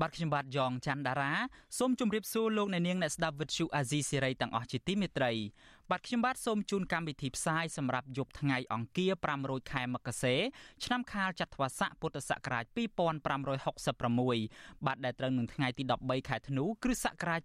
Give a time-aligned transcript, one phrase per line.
[0.00, 1.32] បាទខ្ញុំបាទយ៉ងច័ន្ទដារា
[1.78, 5.32] សូមជម្រាបសួរលោកអ្នកនាងអ្នកស្ដាប់វិទ្យុអាស៊ីសេរីទាំងអស់ជាទីមេត្រី
[5.90, 10.36] បាទខ្ញុំបាទសូមជូនកម្មវិធីផ្សាយសម្រាប់យប់ថ្ងៃអង្គារ500ខែមករា
[10.84, 17.40] ឆ្នាំខាលចត្វាស័កពុទ្ធសករាជ2566បាទដែលត្រូវនឹងថ្ងៃទី13ខែធ្នូគ្រិស្តសករាជ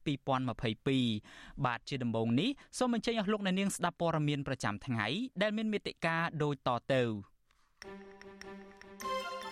[0.81, 5.07] 2022បាទជាដំបូងនេះសូមអញ្ជើញអស់លោកអ្នកនាងស្ដាប់ព័ត៌មានប្រចាំថ្ងៃ
[5.41, 7.03] ដែលមានមេត្តាដូចតទៅ
[9.01, 9.50] thank you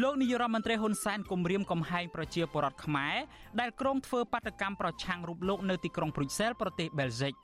[0.00, 3.16] លោកនាយរដ្ឋមន្ត្រីហ៊ុនសែនគម្រាមកំហែងប្រជាពលរដ្ឋខ្មែរ
[3.60, 7.34] ដែលក្រុងធ្វើបាតកម្មប្រឆាំងរូបលោកនៅទីក្រុងព្រុយសែលប្រទេសបែលហ្សិក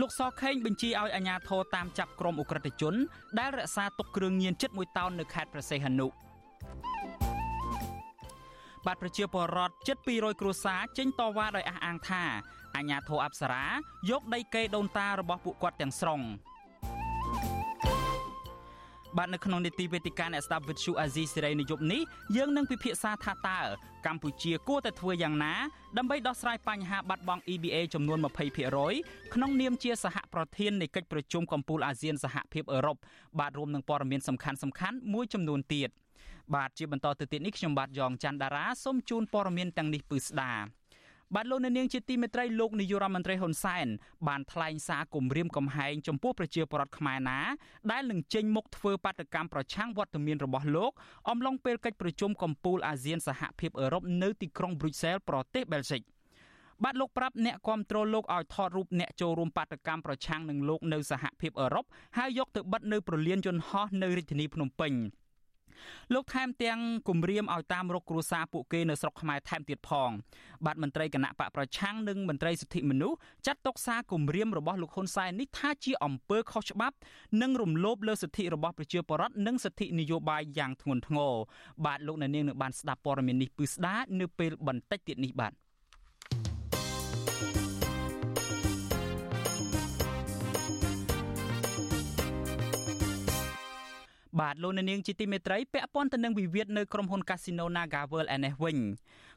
[0.00, 2.94] លោកសខេងបញ្ជាឲ្យអាជ្ញាធរតាមចាប់ក្រុមអ ுக ្រិតជន
[3.38, 6.06] ដែលរក្សាទុកគ្រឿងញៀនជិត1តោននៅខេត្តព្រះសីហនុ
[8.86, 12.22] បាទប្រជាពលរដ្ឋជិត200គ្រួសារចេញតវ៉ាដោយអះអាងថា
[12.76, 13.64] អាជ្ញាធរអប្សរា
[14.10, 16.22] យកដីកេដូនតារបស់ពួកគាត់ទាំងស្រុង។
[19.16, 22.00] បាទនៅក្នុងនីតិវេទិកាអ្នកស្ដាប់វិទ្យុអាស៊ីសេរីនៅយប់នេះ
[22.36, 23.60] យើងនឹងពិភាក្សាថាតើ
[24.06, 25.54] កម្ពុជាគួរតែធ្វើយ៉ាងណា
[25.98, 28.18] ដើម្បីដោះស្រាយបញ្ហាបាត់បង់ EBA ចំនួន
[28.76, 32.96] 20%ក្នុងនាមជាសហប្រធាននៃកិច្ចប្រជុំកំពូលអាស៊ានសហភាពអឺរ៉ុប
[33.38, 35.90] បាទរួមនឹងព័ត៌មានសំខាន់សំខាន់មួយចំនួនទៀត
[36.54, 40.52] បាទជាបន្តទៅទៀតនេះខ្ញុំបាទយ៉ងច័ន្ទដារាសូមជូនព័ត៌មានទាំងនេះពឺស្ដា
[41.34, 43.86] បាទលោកអ្នកនាងជាទីមេត្រីលោកនាយរដ្ឋមន្ត្រីហ៊ុនសែន
[44.28, 47.38] បានថ្លែងសារគម្រាមកំហែងចំពោះប្រជាពលរដ្ឋខ្មែរណា
[47.90, 50.92] ដែលនឹងចេញមុខធ្វើបាតកម្មប្រឆាំងវត្តមានរបស់លោក
[51.30, 56.02] អំឡុងពេលកិច្ចប្រជុំកំពូលអាស៊ានសហភាពអឺរ៉ុបនៅទីក្រុងប្រុយសែលប្រទេសបែលហ្សិក
[56.84, 61.84] បាទលោកប្រាប់អ្នកគ្រប់គ្រងលោកឲ្យថតរូបអ្នកចូលរួមបាតកម្មប្រឆាំងនឹងលោកនៅសហភាពអឺរ៉ុប
[62.18, 64.92] ហើយយកទៅបិទនៅប្រលានយន្តហោះនៅរាជធានីភ្នំពេញ។
[66.14, 70.10] លោកថែមទាំងគម្រាមឲ្យតាមរកគ្រួសារពួកគេនៅស្រុកខ្មែរថែមទៀតផង
[70.66, 76.96] បាទមន្ត្រីគណៈបកប្រឆាំងនិងមន្ត្រីសិទ្ធិមនុស្សចាត់ទុកសារគម្រាមរបស់លោកហ៊ុនសែននេះថាជាអំពើខុសច្បាប់
[77.42, 81.34] និងរំលោភលើសិទ្ធិរបស់ប្រជាពលរដ្ឋនិងសិទ្ធិនយោបាយយ៉ាងធ្ងន់ធ្ងរ
[81.84, 85.52] បាទលោកអ្នកនាងនឹងបានស្ដាប់ព័ត៌មាននេះពឺស្ដានៅពេលបន្តិចទៀតនេះបាទ
[94.38, 98.78] បាទលោកនាងជាទីមេត្រីពាក់ព័ន្ធទៅនឹងវិវាទនៅក្រុមហ៊ុន Casino Naga World ឯនេះវិញ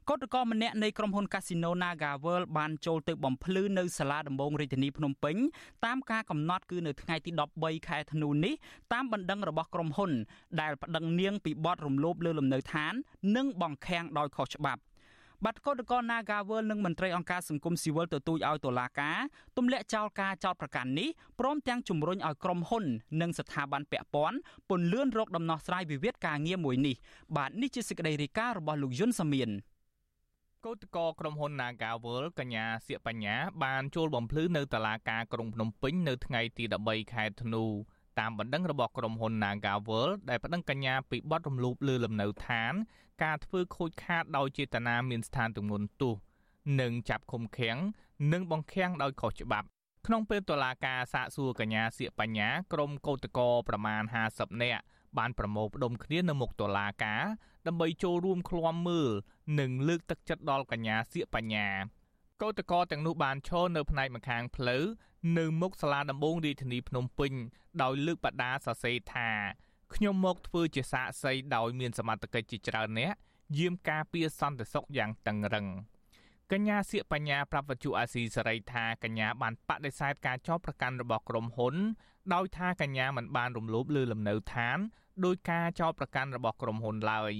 [0.09, 5.35] កោតក្រម្នាក់នៃក្រុមហ៊ុន Casino Naga World បានចូលទៅបំភ្លឺនៅសាលាដំបងរាជធានីភ្នំពេញ
[5.85, 8.53] តាមការកំណត់គឺនៅថ្ងៃទី13ខែធ្នូនេះ
[8.93, 10.11] តាមបណ្ដឹងរបស់ក្រុមហ៊ុន
[10.61, 12.93] ដែលប្តឹងនាងពីបទរំលោភលើលំនៅឋាន
[13.35, 14.81] និងបង្ខាំងដោយខុសច្បាប់
[15.45, 19.17] បាត់កោតក្រ Nagawal និងមន្ត្រីអង្គការសង្គមស៊ីវិលទទូចឲ្យតុលាការ
[19.57, 21.09] ទម្លាក់ចោលការចោទប្រកាន់នេះ
[21.39, 22.85] ព្រមទាំងជំរុញឲ្យក្រុមហ៊ុន
[23.21, 24.37] និងស្ថាប័នពាក់ព័ន្ធ
[24.69, 26.95] ពន្លឿនរកដំណោះស្រាយវិវាទការងារមួយនេះ
[27.37, 29.49] បាទនេះជាសេចក្តីរាយការណ៍របស់លោកយុនសាមៀន
[30.65, 37.63] កោតកោក្រុមហ៊ុន Nagawal កញ្ញាសៀកបញ្ញាបានចូលបំភ្លឺនៅតុលាការក្រុងភ្នំពេញនៅថ្ងៃទី13ខែធ្នូ
[38.19, 42.73] តាមបណ្ដឹងរបស់ក្រុមហ៊ុន Nagawal ដែលប្តឹងកញ្ញាពីបទរំលោភលើលំនៅឋាន
[43.23, 46.15] ការធ្វើខូចខាតដោយចេតនាមានស្ថានទម្ងន់ទោស
[46.81, 47.77] និងចាប់ឃុំឃាំង
[48.33, 49.67] និងបង្ខាំងដោយខុសច្បាប់
[50.07, 54.03] ក្នុងពេលតុលាការសាកសួរកញ្ញាសៀកបញ្ញាក្រុមកោតកោប្រមាណ
[54.33, 54.83] 50នាក់
[55.17, 57.23] បានប្រមូលផ្ដុំគ្នានៅមុខតុលាការ
[57.67, 59.11] ដើម្បីចូលរួមឃ្លាំមើល
[59.59, 61.67] និងលើកទឹកចិត្តដល់កញ្ញាសៀកបញ្ញា
[62.43, 64.83] កោតកោទាំងនោះបានឈរនៅផ្នែកម្ខាងផ្លូវ
[65.37, 67.33] នៅមុខសាលាដំបងរាជធានីភ្នំពេញ
[67.81, 69.29] ដោយលើកបដាសរសេរថា
[69.95, 73.13] ខ្ញុំមកធ្វើជាសាក្សីដោយមានសមត្ថកិច្ចជាច្រើនអ្នក
[73.57, 75.67] យាមការពារសន្តិសុខយ៉ាងតឹងរឹង
[76.51, 81.75] កញ្ញាសៀកបញ្ញាប្រាប់វិទ្យុអាស៊ីសេរីថាកញ្ញាបានបដិសេធការចោទប្រកាន់របស់ក្រុមហ៊ុន
[82.33, 84.77] ដោយថាកញ្ញាមិនបានរំលោភលើលំនៅឋាន
[85.25, 87.33] ដោយការចោទប្រកាន់របស់ក្រុមហ៊ុនឡើយ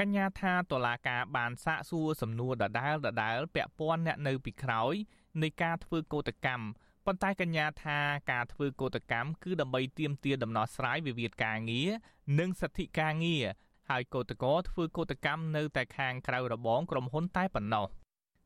[0.00, 4.94] កញ្ញាថាតុលាការបានសាកសួរសំណួរដដែលដដែលពាក់ព័ន្ធអ្នកនៅពីក្រោយ
[5.42, 6.64] នៃការធ្វើកោតកម្ម
[7.06, 7.98] ប៉ុន្តែកញ្ញាថា
[8.32, 11.90] ការធ្វើកោតកម្មគឺដើម្បីទាមទារដំណោះស្រាយវិវាទការងារ
[12.38, 13.44] និងសិទ្ធិការងារ
[13.90, 17.86] ហើយកោតក្រធ្វើកោតកម្មនៅតែខាងក្រៅរបងក្រុមហ៊ុនតែប៉ុណ្ណោះ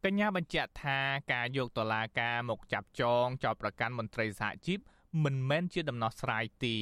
[0.04, 0.98] កញ្ញាបញ្ជាក់ថា
[1.32, 4.78] ការយកតឡាការមកចាប់ចងចោតប្រកាន់មន្ត្រីសហជីព
[5.24, 6.76] មិនមែនជាដំណោះស្រាយទេ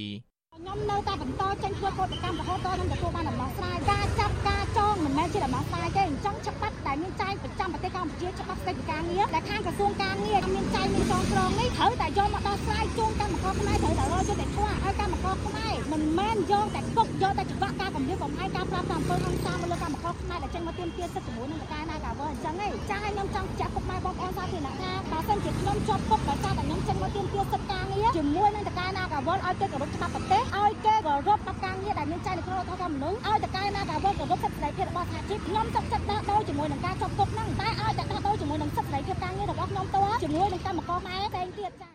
[0.57, 41.91] ខ្ញុំនៅតែបន្តចេញធ្វើកោតកម្មរហូតដល់នឹងទទួលបានដំណោះស្រាយការចាប់ការចងមិនមែនជាដំណោះស្រាយទេអញ្ចឹងច្បាប់ដែលដែលមានចែងប្រចាំប្រទេសកម្ពុជាច្បាប់ស្តីពីការងារដែលខាងក្រសួងការងារមានចែងមានចងក្រងនេះត្រូវតែយកមកដោះស្រាយជូនកម្មករខ្មែរត្រូវតែរកយុត្តិធម៌ឲ្យកម្មករខ្មែរមិនមែនយកតែគុកយកតែច្បាប់ការកម្រិតកំហែងការប្រាប់តាមអំពើហិង្សាមកលើកម្មករខ្មែរដែលចេញមកទាមទារសិទ្ធិជាមួយនឹងតកាណាកាវើអញ្ចឹងឯងចាស់ឲ្យខ្ញុំចង់ចាក់ពុកម៉ែបងប្អូនសាធារណៈថាបើសិនជាខ្ញុំជាប់គុកដោយសារតែខ្ញុំចេញមកទាមទារសិទ្ធិការងារជាមួយនឹងតកាណាកាវើឲ្យគេគោរពច្បាប់ប្រទេសឲ្យគេគោរពច្បាប់ការងារដែលមានចែងនៅក្នុងរដ្ឋធម្មនុញ្ញឲ្យតកាណាកាវើគោរពសិទ្ធិសេរីភាពរបស់សហជីពខ្ញុំទុកចិត្តដោះដូរជាមួយនឹងការជាប់គុកហ្នឹងតែឲ្យតែដោះដូរជាមួយនឹងសិទ្ធិសេរីភាពការងាររបស់ខ្ញុំតើជាមួយនឹងកម្មករខ្មែរតែងទៀតចា៎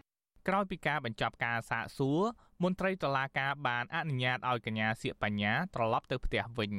[0.48, 2.22] ក្រោយពីការបញ្ចប់ការសាកសួរ
[2.64, 6.74] មន្ត្រីតុលាការបានអនុញ្ញាតឲ្យកញ្ញាសៀកបញ្ញាត្រឡប់ទៅផ្ទះវិញ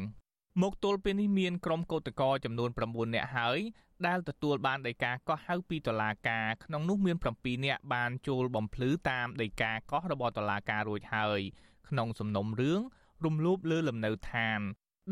[0.62, 3.58] មកទល់ពេលនេះមានក្រុមកោតក្រចំនួន9នាក់ហើយ
[4.06, 11.40] ដែលទទួលបានដីកាកោះហៅពីតុលាការក្នុងនោះមាន7នាក់បានចូលបំភ្លឺតាមដីកាកោះរបស់តុលាការរួចហើយ
[11.88, 12.80] ក្នុងសំណុំរឿង
[13.24, 14.60] រំលោភលើលំនៅឋាន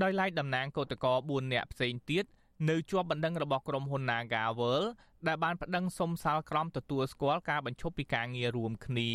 [0.03, 2.25] ដោយឡែកតំណាងកោតក្រ4នាក់ផ្សេងទៀត
[2.71, 4.83] នៅជាប់បណ្ដឹងរបស់ក្រុមហ៊ុន Nagavel
[5.27, 9.11] ដែលបានប្តឹងសុំសាលក្រមទទួលស្គាល់ការបញ្ឈប់ពីការងាររួមគ្នា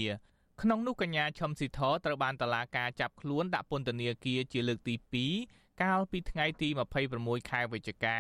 [0.61, 6.69] ក្នុងនោះកញ្ញាឈឹមស៊ីធត្រូវបានតឡាការចាប់ខ្លួនដាក់ពន្ធនាគារជាលើកទី2 កាលពីថ្ងៃទី
[7.09, 8.17] 26ខែវិច្ឆិកា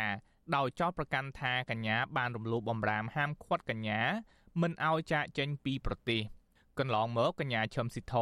[0.55, 4.01] ដោយចោទប្រកាន់ថាកញ្ញាបានរំលោភបំរាមហាមឃាត់កញ្ញា
[4.61, 6.21] មិនឲ្យចាកចេញពីប្រទេស
[6.79, 8.15] កន្លងមកកញ្ញាឈឹមស៊ីធ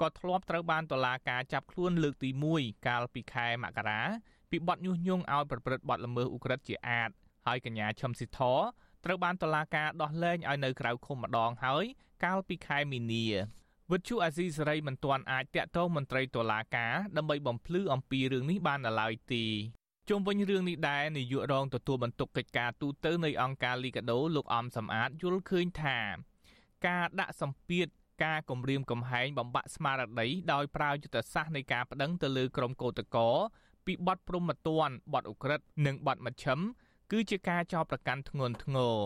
[0.00, 4.00] ក៏ធ្លាប់ត្រូវបានតុលាការចាប់ខ្លួនលើកទី1កាលពីខែមករា
[4.50, 7.10] ពីបទញុះញង់ឲ្យប្រព្រឹត្តបទល្មើសឧក្រិដ្ឋជាអាត
[7.46, 8.40] ហើយកញ្ញាឈឹមស៊ីធ
[9.04, 11.84] ត្រូវបានតុលាការដោះលែងឲ្យនៅក្រៅឃុំម្ដងហើយ
[12.24, 13.26] កាលពីខែមីនា
[13.90, 19.44] វិទ្យុអាស៊ីសេរីមិនទាន់អាចតាក់ទងមន្ត្រីតុលាការដើម្បីបំភ្លឺអំពីរឿងនេះបានឡើយទេ
[20.08, 25.98] ជុំវិញរឿងនេះដែរនាយករងទទួលបន្ទុកកិច្ចការទូតនៃអង្គការលីកាដូលោកអំសំអាតយល់ឃើញថា
[26.86, 27.86] ការដាក់សម្ពាធ
[28.24, 33.30] ការគម្រាមកំហែងបំបាក់ស្មារតីដោយប្រើយុទ្ធសាស្ត្រនៃការប្តឹងទៅលើក្រុមកោតក្រ
[33.86, 36.58] ពីបទព្រំប្រទានបទឧក្រិដ្ឋនិងបទមជ្ឈិម
[37.12, 38.96] គឺជាការចោទប្រកាន់ធ្ងន់ធ្ងរ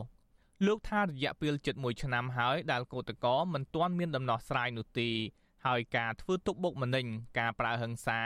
[0.65, 5.11] លោកថារយៈពេល71ឆ្នាំហើយដែលកោតក្រមិនទាន់មានដំណោះស្រាយនោះទេ
[5.67, 7.07] ហើយការធ្វើទុកបុកម្នេញ
[7.39, 8.21] ការប្រើហិង្សា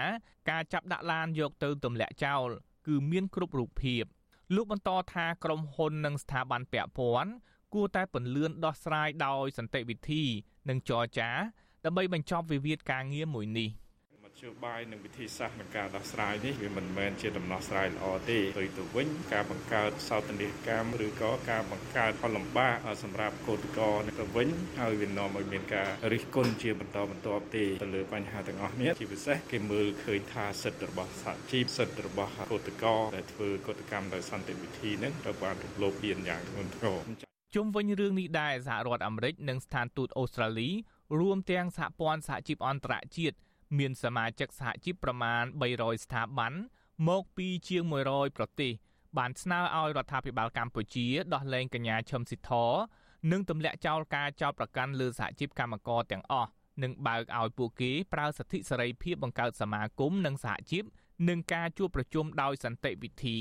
[0.51, 2.49] ការចាប់ដាក់ឡានយកទៅទម្លាក់ចោល
[2.87, 4.05] គឺមានគ្រប់រូបភាព
[4.55, 7.33] លោកបន្តថាក្រុមហ៊ុននិងស្ថាប័នពាក់ព័ន្ធ
[7.75, 10.23] គួរតែពន្លឿនដោះស្រាយដោយសន្តិវិធី
[10.69, 11.31] និងចរចា
[11.85, 13.71] ដើម្បីបញ្ចប់វិវាទការងារមួយនេះ។
[14.45, 24.49] យោបាយនិងវិធីសាស្ត្រនៃការដោះស្រាយនេះវាមិនមែនជាដំណោះស្រាយល្អទេទៅទៅវិញការបង្កើតសោតនីយកម្មឬក៏ការបង្កើតផលលំបាកសម្រាប់កោតក្រទៅវិញ
[24.79, 36.97] ហើយវានាំឲ្យមានការរិះគន់ជាបន្តបន្ទាប់ទេទៅលើបញ្ហាទាំងអស់នេះជាពិសេសគេមើលឃើញថាសិទ្ធិរបស់សហជីពសិទ្ធិរបស់កោតក្រដែលធ្វើកោតកម្មដោយសន្តិវិធីនឹងត្រូវបានរំលោភលៀនយ៉ាងធ្ងន់ធ្ងរ
[37.55, 40.71] ជុំវិញរឿងនេះដែរសហរដ្ឋអាមេរិកនិងស្ថានទូតអូស្ត្រាលី
[41.21, 43.37] រួមទាំងសហព័ន្ធសហជីពអន្តរជាតិ
[43.79, 46.53] មានសមាជិកសហជីពប្រមាណ300ស្ថាប័ន
[47.09, 48.73] មកពីជាង100ប្រទេស
[49.19, 52.51] បានស្នើឲ្យរដ្ឋាភិបាលកម្ពុជាដោះលែងកញ្ញាឈឹមស៊ីធ
[53.33, 56.51] និងទម្លាក់ចោលការចោទប្រកាន់លើសហជីពកម្មករទាំងអស់
[56.83, 60.85] និងបើកឲ្យពួកគេប្រើសិទ្ធិសេរីភាពបង្កើតសមាគមនិងសហជីព
[61.29, 63.39] និងការជួបប្រជុំដោយសន្តិវិធី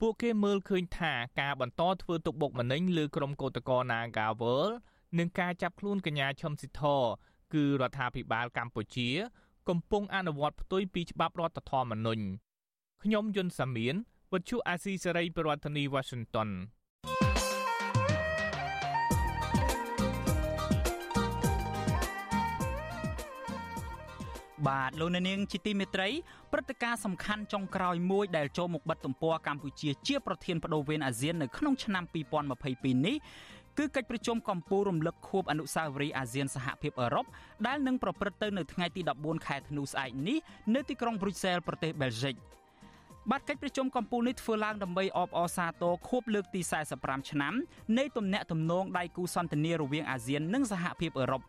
[0.00, 4.66] ពួកគេមើលឃើញថាការបន្តធ្វើទុកបុកម្នេញលើក្រុមកោតក្រ Nagawal
[5.18, 6.82] និងការចាប់ខ្លួនកញ្ញាឈឹមស៊ីធ
[7.54, 9.10] គឺរដ្ឋាភិបាលកម្ពុជា
[9.68, 12.24] កំពុងអនុវត្តផ្ទុយពីច្បាប់រដ្ឋធម្មនុញ្ញ
[13.02, 13.94] ខ្ញុំយុនសាមៀន
[14.32, 16.50] វិទ្យុអាស៊ីសេរីប្រធានាធិបតី Washington
[24.68, 26.08] បាទលោកនាងជាទីមេត្រី
[26.52, 32.04] ព្រឹត្តិការណ៍សំខាន់ចុងក្រោយមួយដែលចូលមកបិទទំព័រកម្ពុជាជាប្រធានបដូវវេនអាស៊ាននៅក្នុងឆ្នាំ
[32.54, 33.16] 2022នេះ
[33.78, 37.26] គឺកិច្ចប្រជុំកំពូលរំលឹកខួបអនុស្សាវរីយ៍អាស៊ានសហភាពអឺរ៉ុប
[37.66, 40.38] ដែលនឹងប្រព្រឹត្តទៅនៅថ្ងៃទី14ខែធ្នូស្អែកនេះ
[40.74, 42.34] នៅទីក្រុងប្រូសែលប្រទេសបែលហ្សិក
[43.30, 46.60] បាទកិច្ចប្រជុំកំពូលនេះធ្វើឡើងដើម្បីអបអរសាទរខួបលើកទី
[46.96, 47.54] 45ឆ្នាំ
[47.98, 51.42] នៃទំនាក់ទំនងដៃគូសន្តិនិករវាងអាស៊ាននិងសហភាពអឺរ៉ុប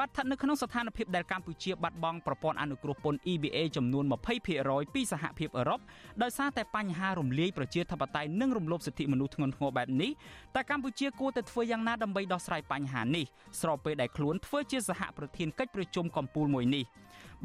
[0.00, 4.04] បាទស្ថិតនៅក្នុងស្ថានភាពដែលកម្ពុជាបាត់បង់ប្រព័ន្ធអនុគ្រោះពន្ធ EBA ចំនួន
[4.48, 5.80] 20%ពីសហភាពអឺរ៉ុប
[6.22, 10.10] ដោយសារតែបញ្ហារំលាយប្រជាធិបតេយ្យនិងរំលោភសិទ្ធិមនុស្សធ្ងន់ធ្ងរបែបនេះ
[10.54, 13.24] តែកម្ពុជាគួរតែធ្វើយ៉ាងណាដើម្បីដោះស្រាយបញ្ហានេះ
[13.60, 16.84] ស្របពេលដែលខ្លួនធ្វើជាសហប្រធានកិច្ចប្រជុំកំពូលមួយនេះ។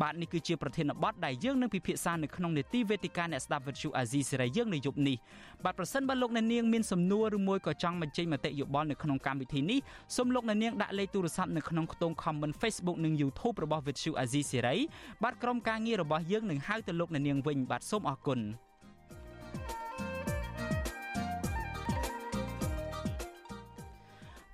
[0.01, 5.17] បាទនេះគឺជាប្រធានបទដែលយើងនឹងពិភាក្សានៅក្នុងនេតិវេទិកាអ្នកស្ដាប់វិទ្យុអាស៊ីសេរីយើងនៅយប់នេះ
[5.65, 9.79] បាទប្រសិនបើលោកអ្នកនាងមានសំណួរឬមួយក៏ចង់បញ្ចេញមតិយោបល់នៅក្នុងកម្មវិធីនេះ
[10.15, 14.75] សូមលោកអ្នកនាងដាក់លេខទូរស័ព្ទនៅក្នុងខ្ទង់ comment Facebook និង YouTube របស់វិទ្យុអាស៊ីសេរី
[15.23, 18.41] បាទក្រុមការងាររបស់យើងនឹងហៅទៅលោកអ្នកនាងវិញបាទសូមអរគុណ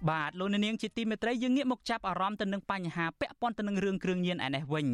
[0.10, 4.88] បាទលោកនាងជាទីមេត្រីយើងងាកមកចាប់អារម្មណ៍ទៅនឹងបញ្ហាពាក់ព័ន្ធទៅនឹងរឿងគ្រឿងញៀនឯនេះវិញ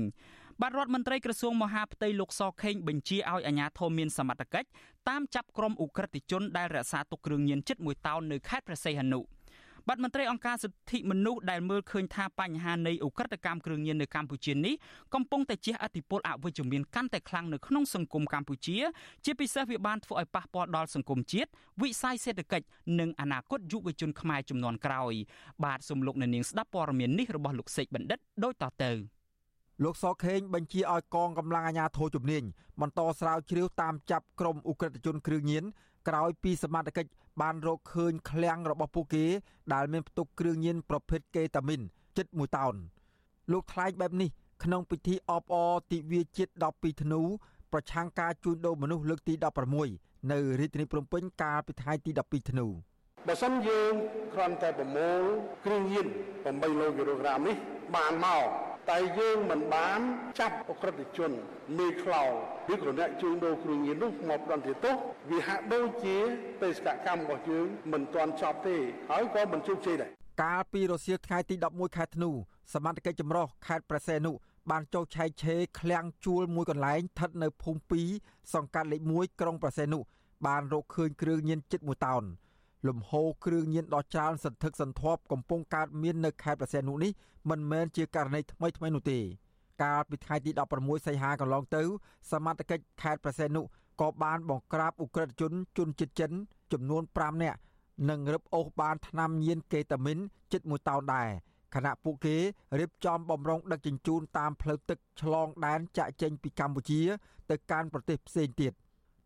[0.61, 4.67] បាទរដ្ឋមន្ត្រីក្រសួងមហាផ្ទៃលោកសខេងបញ្ជាឲ្យអាជ្ញាធរមានសមត្ថកិច្ច
[5.09, 9.19] តាមចាប់ក្រុមអ ுக ្រិតជនដែលរក្សាទុកគ្រឿងញៀនជិត1តោននៅខេត្តព្រះសីហនុ
[9.87, 14.73] បាទមន្ត្រីអង្គការសិទ្ធិមនុស្សដែលមើលឃើញថាបញ្ហានៃអ ுக ្រិតកម្មគ្រឿងញៀននៅកម្ពុជានេះ
[15.13, 18.77] កំពុងតែជះឥទ្ធិពលអវិជ្ជមានកាន់តែខ្លាំងនៅក្នុងសង្គមកម្ពុជា
[19.25, 21.49] ជាពិសេសវាបានធ្វើឲ្យប៉ះពាល់ដល់សង្គមជាតិ
[21.81, 22.65] វិស័យសេដ្ឋកិច្ច
[22.99, 25.13] និងអនាគតយុវជនខ្មែរចំនួនក្រោយ
[25.63, 28.91] បាទសូមលោកអ្នកនាងស្ដាប់ព័ត៌មាននេះរបស់លោកសេកបណ្ឌិតដូចតទៅ
[29.83, 32.43] លោកសខេងបញ្ជាឲ្យកងកម្លាំងអាជ្ញាធរជំនាញ
[32.81, 35.65] បន្តស្រាវជ្រាវតាមចាប់ក្រុមអ ுக ្រិតជនគ្រឿងញៀន
[36.07, 39.25] ក្រោយពីសមត្ថកិច្ចបានរកឃើញឃ្លាំងរបស់ពួកគេ
[39.73, 41.81] ដែលមានផ្ទុកគ្រឿងញៀនប្រភេទកេតាមីន
[42.17, 42.75] ជិត1តោន
[43.51, 44.29] លោកថ្លែងបែបនេះ
[44.63, 47.21] ក្នុងពិធីអបអរទិវាជាតិ12ធ្នូ
[47.73, 49.33] ប្រឆាំងការជួញដូរមនុស្សលើកទី
[49.83, 52.65] 16នៅរាជធានីភ្នំពេញកាលពីថ្ងៃទី12ធ្នូ
[53.27, 53.91] បើសិនយើង
[54.33, 55.21] គ្រាន់តែប្រមូល
[55.65, 56.07] គ្រឿងញៀន
[56.43, 57.55] 8ឡូគីឡូក្រាមនេះ
[57.95, 58.47] បានមក
[58.89, 59.99] តែយើងមិនបាន
[60.39, 61.31] ចាប់អក្រិតជន
[61.77, 62.31] មេខ្លោង
[62.73, 64.95] ឬក៏អ្នកជួញដូរគ្រឿងញៀននោះមកដន្ទាទោស
[65.29, 66.17] វាហាក់ដូចជា
[66.61, 68.77] បេសកកម្មរបស់យើងមិនទាន់ចប់ទេ
[69.11, 70.09] ហើយក៏មិនជោគជ័យដែរ
[70.43, 72.29] កាលពីរសៀលថ្ងៃទី11ខែធ្នូ
[72.73, 74.31] សមត្ថកិច្ចចម្រុះខេត្តប្រសេនុ
[74.71, 77.79] បានចុះឆែកឆេរឃ្លាំងជួលមួយកន្លែងស្ថិតនៅភូមិ
[78.21, 79.99] 2សង្កាត់លេខ1ក្រុងប្រសេនុ
[80.47, 82.23] បានរកឃើញគ្រឿងញៀនជិត1តោន
[82.87, 87.11] លំហូរគ្រឿងញៀនដ៏ច្រើនសន្ធឹកសន្ធាប់កំពុងកើតមាននៅខេត្តប្រសេនុនេះ
[87.49, 89.19] មិនមែនជាករណីថ្មីថ្មីនោះទេ
[89.83, 91.83] កាលពីថ្ងៃទី16សីហាកន្លងទៅ
[92.31, 93.61] សមត្ថកិច្ចខេត្តប្រសេនុ
[94.01, 96.31] ក៏បានបង្ក្រាបអ ுக ្រិតជនជនជាតិចិន
[96.71, 97.59] ចំនួន5នាក់
[98.09, 100.17] និងរឹបអូសបានថ្នាំញៀនកេតាមីន
[100.51, 101.29] ជិត1តោនដែរ
[101.75, 102.37] ខណៈពួកគេ
[102.79, 107.01] រៀបចំបំរុងដឹកជញ្ជូនតាមផ្លូវទឹកឆ្លងដែនចាក់ចេញពីកម្ពុជា
[107.49, 108.73] ទៅកាន់ប្រទេសផ្សេងទៀត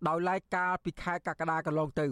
[0.07, 2.07] ដោយឡែកកាលពីខែកក្កដាកន្លងទៅ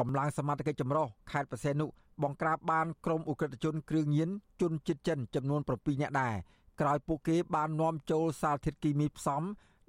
[0.00, 1.86] កម្លាំងសមត្ថកិច្ចចម្រុះខេត្តប្រសេនុ
[2.22, 4.30] បង្ក្រាបបានក្រុមអ ுக ្រិតជនគ្រឿងញៀន
[4.60, 6.34] ជនជាតិចិនចំនួន7នាក់ដែរ
[6.80, 9.42] ក្រោយពួកគេបាននាំចូលសារធាតុគីមីផ្សំ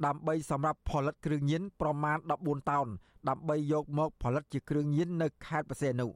[0.06, 2.88] ដើម្បីសម្រាប់ផលិតគ្រឿងញៀនប្រមាណ14តោន
[3.30, 6.10] ដើម្បីយកមកផលិតជាគ្រឿងញៀននៅខេត្តបរសេនុត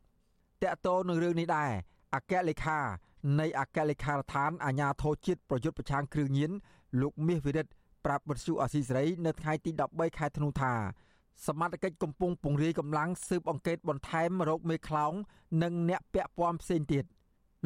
[0.72, 1.72] កតោនឹងរឿងនេះដែរ
[2.16, 2.80] អគ្គលេខា
[3.40, 6.52] នៃអគ្គលេខារដ្ឋានអាជ្ញាធរជាតិប្រយុទ្ធប្រឆាំងគ្រឿងញៀន
[7.02, 7.72] លោកមាសវិរិទ្ធ
[8.06, 10.74] ប្រាប់បទសុអសីសេរីនៅថ្ងៃទី13ខែធ្នូថា
[11.46, 15.14] សមត្ថកិច្ចកំពុងពង្រាយកម្លាំងស៊ើបអង្កេតបន្ថែមរោគមេខ្លោង
[15.64, 17.06] និងអ្នកពាក់ព័ន្ធផ្សេងទៀត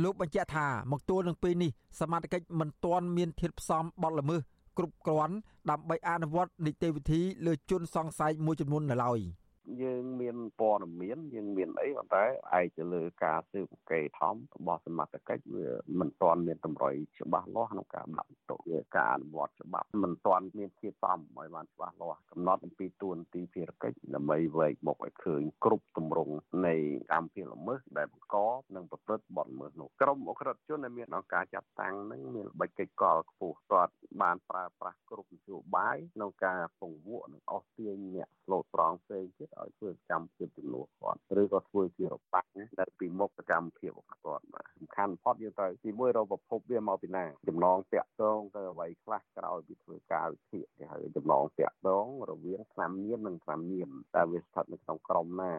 [0.04, 4.42] លោកបញ្ជាក់ថាមកទល់នឹងពេលនេះសមត្ថកិច្ចមិនទាន់មានធាតុផ្សំបទល្មើស
[4.78, 5.36] គ្រប់គ្រាន់
[5.70, 9.20] ដើម្បីអនុវត្តនីតិវិធីលើជនសង្ស័យមួយចំនួននៅឡើយ។
[9.84, 12.26] យើងមានព័ត៌មានយើងមានអីប៉ុន្តែ
[12.60, 15.68] ឯកទៅលើការស៊ើបអង្កេតធំរបស់សមត្ថកិច្ចវា
[16.00, 26.36] មិនទាន់មានតម្រុយច្បាស់លាស់ក្នុងការដាក់បន្ទុកវាការអនុវត្តច្បាប់មិនទាន់មានជាសំឲ្យបានច្បាស់លាស់កំណត់អំពីទួនាទីភារកិច្ចដើម្បីវែកមុខឲ្យឃើញគ្រប់ទម្រង់
[26.68, 26.76] នៃ
[27.12, 28.38] កម្មភាពល្មើសដែលបង្ក
[28.76, 42.48] និងប្រព្រឹត្តបទល្មើសនោះក្រុមអក្រិតជនដែលមានអង្គការចាត់តាំងនឹងមានល្បិចកិច្ចកលខ្ពស់គាត់បានប្រើប្រាស់គ្រប់នយោបាយក្នុងការពង្វក់និងអស់ទាញអ្នកស្លូតត្រង់ផ្សេងទៀតឲ្យធ្វើកម្មភាពជំនួសគាត់ឬក៏ធ្វើជារបាំង
[42.80, 55.54] នៅពីមុខសកម្មភាពរបស់គាត់បាទសំខាន់បំផុតយើងត្រូវទីមួយរកប្រភពវាមកពីណាចំណងតាក់ទងទៅអ្វីខ្លះក្រោយពីធ្វើការវិភាគគេហៅចំណងតាក់ទងរវាងឆ្នាំញៀននិងឆ្នាំញៀនតើវាស្ថិតនៅក្នុងក្រមណា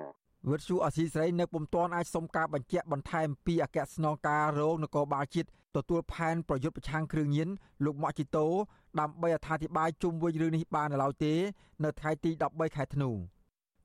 [0.51, 7.49] វិទ្យុអសីស្រីនៅពុំទាន់អាចសុំការបញ្ជាក់បន្ថែមពីអគ្គស្នងការរងនគរបាលជាតិទទួលផែនប្រយុទ្ធប្រឆាំងគ្រឿងញៀន
[7.85, 8.47] លោកម៉ាក់ជីតូ
[9.01, 11.35] ដើម្បីអត្ថាធិប្បាយជុំវិញរឿងនេះបាននៅឡើយទេ
[11.85, 13.11] នៅថ្ងៃទី13ខែធ្នូ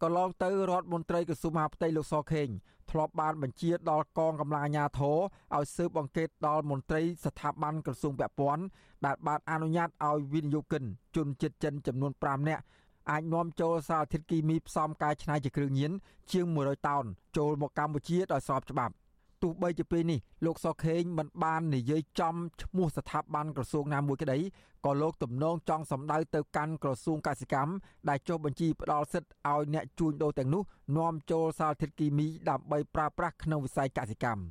[0.06, 2.50] កន្លងទៅរដ្ឋមន្ត្រីក្រសួងមហាផ្ទៃលោកសខេង
[2.92, 5.18] ធ្លាប់បានបញ្ជាដល់កងកម្លាំងអាជ្ញាធរ
[5.56, 8.64] ឲ្យស៊ើបអង្កេតដល់មន្ត្រីស្ថាប័នក្រសួងពាក់ព័ន្ធ
[9.06, 10.84] ដែលបានអនុញ្ញាតឲ្យវិនិយោគិន
[11.16, 12.64] ជនជាតិចិនចំនួន5នាក់
[13.12, 15.92] អាចនាំចូលសារធាតុគីមីផ្សំកែច្នៃជាគ្រឿងញៀន
[16.32, 17.06] ជាង100តោន
[17.38, 18.94] ចូលមកកម្ពុជាដោយស្របច្បាប់
[19.42, 24.38] ទោះបីជាពេលនេះលោកសខេងមិនបាននិយាយចំឈ្មោះស្ថាប័នក្រសួងណាមួយក្តី
[24.86, 27.72] ក៏លោកទំនងចង់សម្ដៅទៅកាន់ក្រសួងកសិកម្ម
[28.10, 30.64] ដែលចុះបញ្ជីផ្ដល់សិទ្ធិឲ្យអ្នកជួញដូរទាំងនោះ
[30.98, 34.42] នាំចូលសារធាតុគីមីដើម្បីប្រើប្រាស់ក្នុងវិស័យកសិកម្ម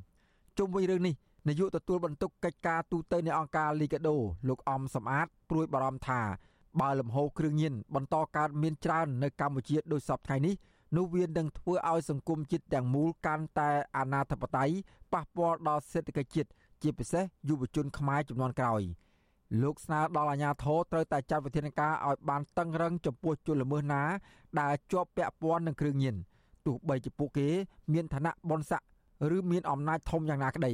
[0.58, 1.14] ជុំវិញរឿងនេះ
[1.48, 4.16] នាយកទទួលបន្ទុកកិច្ចការទូតនៃអង្គការលីកាដូ
[4.48, 6.20] លោកអំសំអាតព្រួយបារម្ភថា
[6.80, 10.54] បើលំហូរគ្រឿងញៀនបន្តកើតមានច្រើននៅកម្ពុជាដោយសពថ្ងៃនេះ
[10.96, 14.70] នោះវានឹងធ្វើឲ្យសង្គមជាតិទាំងមូលកាន់តែអនាធបត័យ
[15.12, 16.50] ប៉ះពាល់ដល់សេដ្ឋកិច្ចជាតិ
[16.82, 18.82] ជាពិសេសយុវជនខ្មែរចំនួនក្រោយ
[19.62, 24.02] លោកស្នើដល់អាជ្ញាធរត្រូវតែចាត់វិធានការឲ្យបានតឹងរឹងចំពោះជនល្មើសណា
[24.60, 26.16] ដែលជាប់ពាក់ព័ន្ធនឹងគ្រឿងញៀន
[26.66, 27.48] ទោះបីជាពួកគេ
[27.92, 28.82] មានឋានៈបនស័ក
[29.36, 30.72] ឬមានអំណាចធំយ៉ាងណាក្តី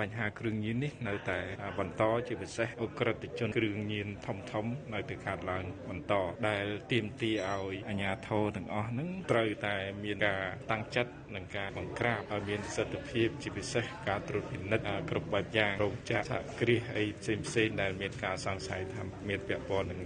[0.00, 1.38] បញ្ហាគ្រឿងញៀននេះនៅតែ
[1.78, 6.14] បន្តជាពិសេសអ ுக ្រិតជនគ្រឿងញៀនធំធំនៅតែកើតឡើងបន្ត
[6.48, 20.00] ដែលទាមទារឲ្យអាជ្ញាធរទាំងអស់ហ្នឹងត្រូវតែមានការតាំងចិត្តនិងការបង្ក្រាបឲ្យមានសិទ្ធិភាពជាពិសេសការត្រួតពិនិត្យគ្រប់បែបយ៉ាងរោគចាក់សហគ្រាសអីផ្សេងផ្សេងដែលមានការសង្ស័យថាមានពាក់ព័ន្ធនឹង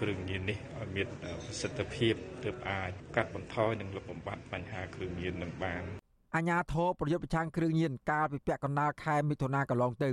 [0.00, 2.14] គ្រឿងញៀននេះឲ្យមានប្រសិទ្ធភាព
[2.44, 6.05] ទើបអាចកាត់បន្ថយនិងលុបបំបាត់បញ្ហាគ្រឿងញៀននឹងបាន
[6.36, 10.10] អាញាធរប្រយុទ្ធប្រឆាំងគ្រឿងញៀនកាលពីពាក់កណ្ដាលខែមិថុនាកន្លងទៅ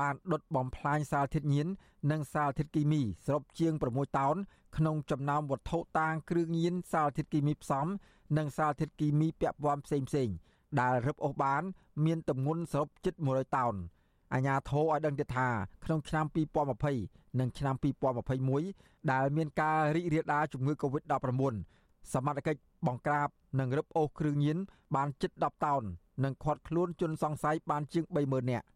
[0.00, 1.66] បានដុតបំផ្លាញសារធាតុញៀន
[2.10, 4.36] និងសារធាតុគីមីសរុបជាង6តោន
[4.76, 7.86] ក្នុងចំណោមវត្ថុតាងគ្រឿងញៀនសារធាតុគីមីផ្សំ
[8.38, 10.28] និងសារធាតុគីមីពាក់ព័ន្ធផ្សេងផ្សេង
[10.80, 11.62] ដែលរឹបអូសបាន
[12.04, 13.74] មានទម្ងន់សរុបជិត100តោន
[14.34, 15.48] អាញាធរឲ្យដឹងទៀតថា
[15.84, 16.26] ក្នុងឆ្នាំ
[16.82, 17.74] 2020និងឆ្នាំ
[18.42, 21.54] 2021ដែលមានការរីករាលដាលជំងឺ Covid-19
[22.12, 23.28] សមត្ថកិច្ចបង្ក្រាប
[23.60, 24.58] និងរឹបអូសគ្រឿងញៀន
[24.96, 25.82] បានជិត10តោន
[26.24, 28.66] និងឃាត់ខ្លួនជនសង្ស័យបានជាង30000នាក់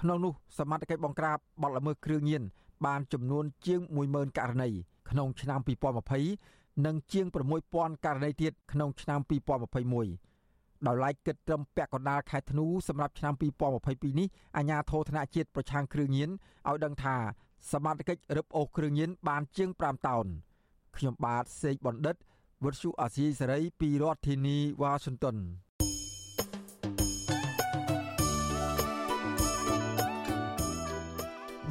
[0.00, 2.42] ក្នុងនោះសមត្ថកិច្ចបង្ក្រាបបទល្មើសគ្រឿងញៀន
[2.86, 3.80] បានចំនួនជាង
[4.12, 4.70] 10000ករណី
[5.10, 5.60] ក្នុងឆ្នាំ
[6.22, 7.26] 2020និងជាង
[7.66, 9.20] 6000ករណីទៀតក្នុងឆ្នាំ
[10.24, 13.34] 2021ដោយឡែកគិតត្រឹមពាក់កណ្ដាលខែធ្នូសម្រាប់ឆ្នាំ
[13.76, 16.30] 2022នេះអាជ្ញាធរធនជាតិប្រឆាំងគ្រឿងញៀន
[16.68, 17.16] ឲ្យដឹងថា
[17.72, 20.26] សមត្ថកិច្ចរឹបអូសគ្រឿងញៀនបានជាង5តោន
[20.96, 22.16] ខ្ញុំបាទសេកបណ្ឌិត
[22.64, 25.36] វុទ្ធុអាស៊ីសេរីពីរដ្ឋធានីវ៉ាស៊ីនតោន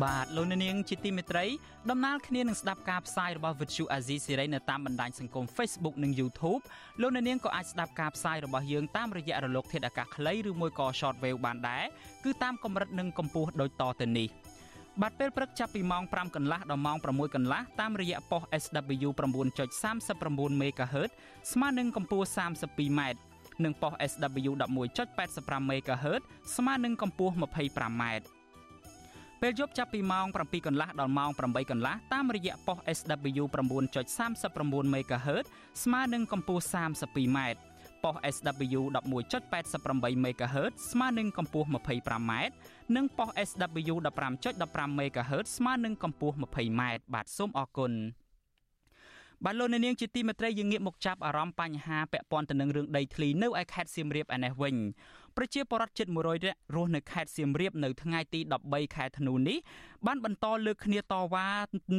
[0.04, 1.46] បាទលោកនាងជាទីមេត្រី
[1.90, 6.62] ដំណើរគ្នានឹងស្ដាប់ការផ្សាយរបស់ Vuthu Azizi Serai នៅតាមបណ្ដាញសង្គម Facebook និង YouTube
[7.02, 11.84] លោកនាងក៏អាចស្ដាប់ការផ្សាយរបស់យើងតាមរយៈរលកធាតុអាកាសខ្លីឬមួយក៏ Shortwave បានដែរ
[12.24, 14.28] គឺតាមកម្រិតនិងកម្ពស់ដូចតទៅនេះ
[15.02, 21.12] បាទពេលព្រឹកចាប់ពីម៉ោង5កន្លះដល់ម៉ោង6កន្លះតាមរយៈប៉ុស SW 9.39 MHz
[21.52, 23.02] ស្មើនឹងកម្ពស់ 32m
[23.64, 24.52] និងប៉ុស SW
[25.02, 26.22] 11.85 MHz
[26.56, 28.04] ស្មើនឹងកម្ពស់ 25m
[29.42, 35.46] ពេលយប់ចាប់ពីម៉ោង7កន្លះដល់ម៉ោង8កន្លះតាមរយៈប៉ុស SW 9.39 MHz
[35.84, 37.40] ស្មើនឹងកម្ពស់ 32m
[38.04, 42.32] ប៉ុស SW 11.88 MHz ស្មើនឹងកម្ពស់ 25m
[42.96, 43.96] និងប៉ុស SW
[44.46, 46.82] 15.15 MHz ស្មើនឹងកម្ពស់ 20m
[47.14, 47.92] បាទសូមអរគុណ
[49.44, 54.76] បាទលោកនាងជាទីមេត្រីយើងងាកមកចាប់អារម្មណ៍បញ្ហាពាក់ព័ន្ធទៅនឹងរឿងដីធ្លីនៅឯខេត្តសៀមរាបឯនេះវិញ
[55.38, 59.58] ប្រជាពលរដ្ឋជិត100នាក់រស់នៅខេត្តសៀមរាបនៅថ្ងៃទី13ខែធ្នូនេះ
[60.06, 61.48] បានបន្តលើកគ្នាតវ៉ា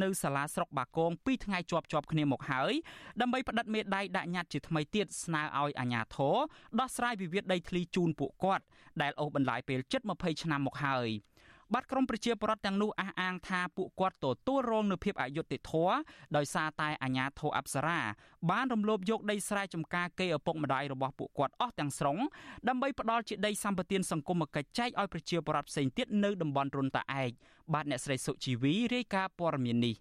[0.03, 2.73] នៅសាលាស្រុកបាគងពីរថ្ងៃជាប់ជាប់គ្នាមកហើយ
[3.21, 6.35] ដើម្បីផ្តិតមេដាយដាក់ញត្តិជាថ្មីទៀតស្នើឲ្យអាជ្ញាធរ
[6.79, 8.63] ដោះស្រាយវិវាទដីធ្លីជូនពួកគាត់
[9.01, 11.09] ដែលអូសបន្លាយពេលជិត20ឆ្នាំមកហើយ។
[11.73, 15.95] បាទក្រមប្រជាពលរដ្ឋទាំងនោះអះអាងថាពួកគាត់ទទួលរងនូវភាពអយុត្តិធម៌
[16.37, 17.99] ដោយសារតែអាញាធរអប្សរា
[18.51, 22.17] បានរំលោភយកដីស្រែចម្ការគេឪពុកម្ដាយរបស់ពួកគាត់អស់ទាំងស្រុង
[22.67, 27.31] ដើម្បីផ្ដាល់ជាដីសម្បត្តិសង្គមកិច្ចចែកឲ្យប្រជាពលរដ្ឋផ្សេងទៀតនៅតំបន់រុនតាឯក
[27.73, 29.95] បាទអ្នកស្រីសុជីវីរាយការណ៍ព័ត៌មាននេះ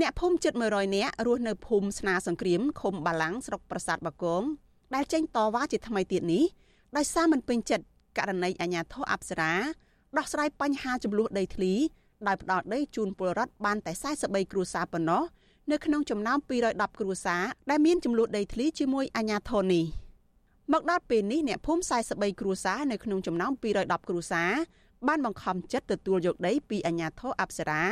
[0.00, 4.42] អ្នកភូមិជិត100នាក់រស់នៅភូមិស្នាសង្គ្រាមឃុំបាឡាំងស្រុកប្រាសាទបាគង
[4.94, 6.44] ដែលចេញតវ៉ាជាថ្មីទៀតនេះ
[6.96, 7.84] ដោយសារមិនពេញចិត្ត
[8.18, 9.52] ករណីអាញាធរអប្សរា
[10.18, 11.72] ដោះស្រាយបញ្ហាចំនួនដីធ្លី
[12.26, 15.22] ដោយផ្ដល់ដីជូនពលរដ្ឋបានតែ43គ្រួសារប៉ុណ្ណោះ
[15.70, 19.84] នៅក្នុងចំណោម210គ្រួសារដែលមានចំនួនដីធ្លីជាមួយអាជ្ញាធរនេះ
[20.72, 24.50] មកដល់ពេលនេះអ្នកភូមិ43គ្រួសារនៅក្នុងចំណោម210គ្រួសារ
[25.08, 27.82] បានបង្ខំចិត្តទទួលយកដីពីអាជ្ញាធរអប្សរា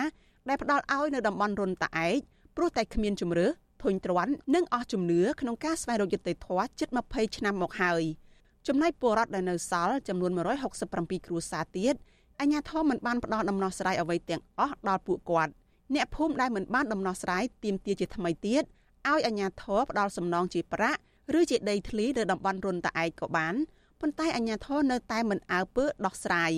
[0.48, 2.18] ដែលផ្ដល់ឲ្យនៅតំបន់រុនតាឯក
[2.56, 3.46] ព្រោះតែគ្មានជំរឿ
[3.82, 8.04] ធុញទ្រាន់និងអស់ជំនឿក្នុងការស្វែងរកយុត្តិធម៌ជិត20ឆ្នាំមកហើយ។
[8.68, 10.30] ចំណែកពលរដ្ឋដែលនៅសល់ចំនួន
[10.78, 11.94] 167គ្រួសារទៀត
[12.40, 15.52] អាជ្ញាធរមិនបានផ្ដល់ដំណោះស្រាយអ្វីទាំងអស់ដល់ពួកគាត់
[15.94, 21.00] អ្នកភូមិដែលមិនបានដំណោះស្រាយទាមទារជាថ្មីទៀតឲ្យអាជ្ញាធរផ្ដល់សំណងជាប្រាក់
[21.38, 23.54] ឬជាដីធ្លីនៅតំបន់រុនតាឯកក៏បាន
[24.00, 26.52] ប៉ុន្តែអាជ្ញាធរនៅតែមិនអើពើដោះស្រាយ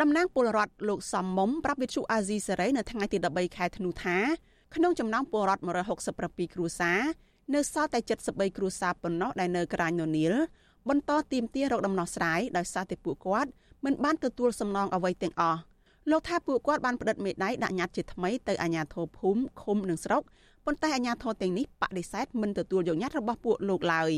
[0.00, 4.18] តំណាងពលរដ្ឋលោកសំមុំប្រាប់វិទ្យុអាស៊ីសេរីនៅថ្ងៃទី13ខែធ្នូថា
[4.74, 5.62] ក្នុងចំណោមពលរដ្ឋ
[6.06, 7.00] 167គ្រួសារ
[7.54, 10.34] នៅសល់តែ73គ្រួសារប៉ុណ្ណោះដែលនៅក្រាញននីល
[10.88, 13.50] បន្តទៀមទារកដំណោះស្រាយដោយសារតែពួកគាត់
[13.84, 15.60] មិនបានទទួលសំណងអ្វីទាំងអស់
[16.10, 20.22] លោកថាពួកគាត់បានផ្តិតមេដាយដាក់ញត្តិជាថ្មីទៅអាជ្ញាធរភូមិឃុំនិងស្រុក
[20.64, 24.12] ប៉ុន្តែអាជ្ញាធរទាំងនេះបដិសេធមិនទទួលយកញត្តិរបស់ពួកលោកឡើយ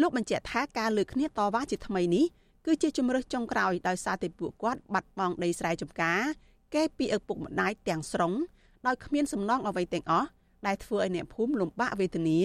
[0.00, 2.24] លោកបញ្ជាក់ថាការលើកគ្នាតវ៉ាជាថ្មីនេះ
[2.66, 6.20] គឺជាជំរើសចុងក្រោយដោយសារតែពួកគាត់បាត់បង់ដីស្រែចម្ការ
[6.74, 8.32] គេពីឪពុកម្ដាយទាំងស្រុង
[8.86, 10.28] ដោយគ្មានសំណងអ្វីទាំងអស់
[10.66, 12.38] ដែលធ្វើឲ្យអ្នកភូមិលំបាកវេទនា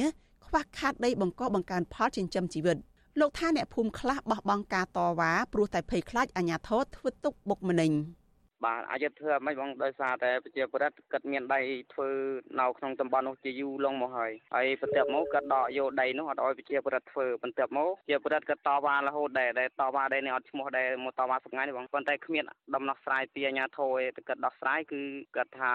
[0.45, 2.77] ខ្វះខាតដីបង្កបង្កើនផលចិញ្ចឹមជីវិត។
[3.19, 7.91] លោកថាអ្នកភូមិខ្លះបោះបង់ការតវ៉ាព្រោះតែភ័យខ្លាចអាជ្ញាធរធ្វើទុកបុកម្នេញ
[8.65, 11.61] បាទអយុធធ្វើមិនបងដោយសារតែប្រជាពលរដ្ឋគាត់មានដី
[11.93, 12.09] ធ្វើ
[12.59, 22.43] នៅក្នុងតំបន់នោះជាយូរលងមកហើយហើយបន្ទាប់មកគាត់ដកយកដីនោះអត់ឲ្យប្រជាពលរដ្ឋធ្វើបន្ទាប់មកប្រជាពលរដ្ឋគាត់តវ៉ារហូតដែរដែលតវ៉ាដែរនេះអត់ឈ្មោះដែរមកតវ៉ាសប្ងាយនេះបងប៉ុន្តែគ្មាន
[22.75, 25.01] ដំណោះស្រាយពីអាជ្ញាធរទេគាត់ដោះស្រាយគឺ
[25.35, 25.71] គាត់ថា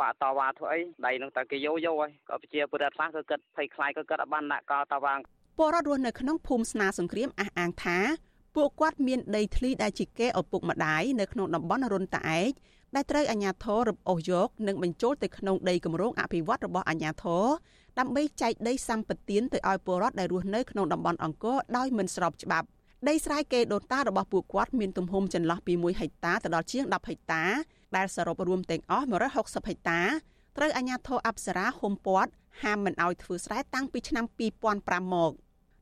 [0.00, 5.14] បាក់តវ៉ាធ្វើអីដីនោះតែគេយកយកហើយក៏ប្រជាពលរដ្ឋខ្លះក៏គាត់ភ័យខ្លាចក៏គាត់អត់បានដាក់កោតវ៉ា
[5.58, 7.98] ពលរដ្ឋរស់នៅក្នុងភូមិស្នាសង្គ្រាមអះអាងថា
[8.56, 12.50] ពួកគាត់មានដីធ្លីដែលជាគេឪពុកម្ដាយនៅក្នុងតំបន់រុនតាឯក
[12.94, 17.44] ដែលត្រូវអាជ្ញាធររំអូសយកនិងបញ្ចូលទៅក្នុងដីគម្រោងអភិវឌ្ឍរបស់អាជ្ញាធរ
[17.98, 22.66] ដើម្បីចែកដីសម្បត្តិទៅឲ្យពលរដ្ឋដែលរស់នៅក្នុងតំបន់អង្គរដោយមិនស្របច្បាប់
[23.08, 27.44] ដីស្រែគេដូនតារបស់ពួកគាត់មានទំហំចន្លោះពី1ហិកតាទៅដល់ជាង10ហិកតា
[27.96, 30.00] ដែលសរុបរួមទាំងអស់160ហិកតា
[30.56, 32.30] ត្រូវអាជ្ញាធរអប្សរាហុំព័ទ្ធ
[32.62, 34.24] ហាមមិនឲ្យធ្វើស្រែតាំងពីឆ្នាំ
[34.70, 35.32] 2005មក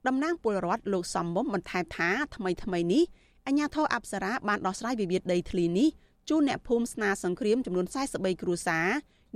[0.06, 3.04] តំណាងពលរដ្ឋលោកសំមុំបន្ថែមថាថ្មីថ្មីនេះ
[3.46, 5.88] អាជ្ញាធរអប្សរាបានដោះស្រាយវិវាទដីធ្លីនេះ
[6.28, 8.88] ជូនអ្នកភូមិស្នាសង្គ្រាមចំនួន43គ្រួសារ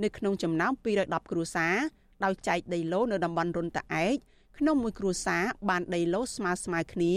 [0.03, 1.75] នៅក្នុងចំណោម210គ្រួសារ
[2.23, 4.15] ដោយចែកដីឡូនៅតំបន់រុនតាឯក
[4.57, 7.13] ក្នុងមួយគ្រួសារបានដីឡូស្មើស្មើគ្នា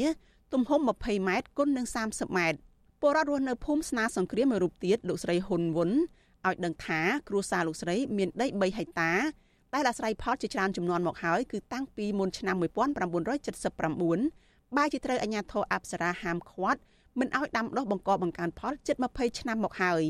[0.52, 2.58] ទំហំ20ម៉ែត្រគុណនឹង30ម៉ែត្រ
[3.00, 5.90] ពលរដ្ឋរស់នៅភូមិស្នាសង្គ្រាមមួយរូបទៀតលោកស្រីហ៊ុនវុន
[6.46, 9.12] ឲ្យដឹងថាគ្រួសារលោកស្រីមានដី3ហិកតា
[9.74, 16.80] ដែលអាស្រ័យផលជាច្រើនចំនួនមកហើយគឺតាំងពីមុនឆ្នាំ1979បែរជាត្រូវអាជ្ញាធរអប្សរាហាមឃាត់
[17.18, 20.02] មិនឲ្យដាំដុះបង្កបង្កើនផលជិត20ឆ្នាំមកហើយ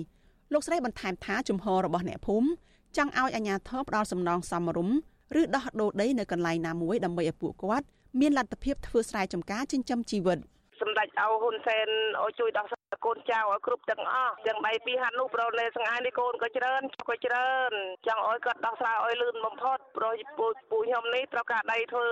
[0.53, 2.49] លោកស្រីបន្ថែមថាជំហររបស់អ្នកភូមិ
[2.97, 4.97] ចង់ឲ្យអាជ្ញាធរផ្ដល់សំណងសមរម្យ
[5.41, 7.87] ឬដោះដូរដីនៅកន្លែងណាមួយដើម្បីឲ្យពួកគាត់
[8.21, 10.39] មានលទ្ធភាពធ្វើស្រែចម្ការចិញ្ចឹមជីវិត
[10.83, 11.89] សម្ដេចអោហ៊ុនសែន
[12.23, 17.73] ឲ្យជួយដោះស្រាយកូនចៅឲ្យគ្រប់ទាំងអស់ទាំងដៃពីហាត់នោះប្រលេសង្អាយនេះកូនក៏ច្រើនក៏ច្រើន
[18.07, 22.09] ចង់ឲ្យគាត់ដោះស្រាយឲ្យលឿនបំផុតព្រោះពូពូខ្ញុំនេះត្រូវការដៃធ្វើ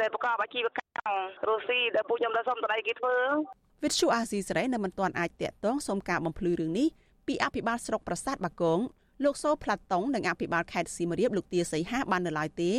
[0.00, 3.16] ដែលប្រកបអាជីវកម្មរុស្ស៊ីដែលពូខ្ញុំដល់សុំដៃគេធ្វើ
[3.84, 6.88] វិទ្យុអាស៊ីសេរីនៅមិនទាន់អាចតាក់ទងសុំការបំភ្លឺរឿងនេះ
[7.26, 8.80] ពីអភិបាលស្រុកប្រាសាទបាគង
[9.24, 12.72] លោកសូផ្លាតុងនិងអភិបាលខេត្តសៀមរាបលោកទាសីហាបាននៅឡើយទេ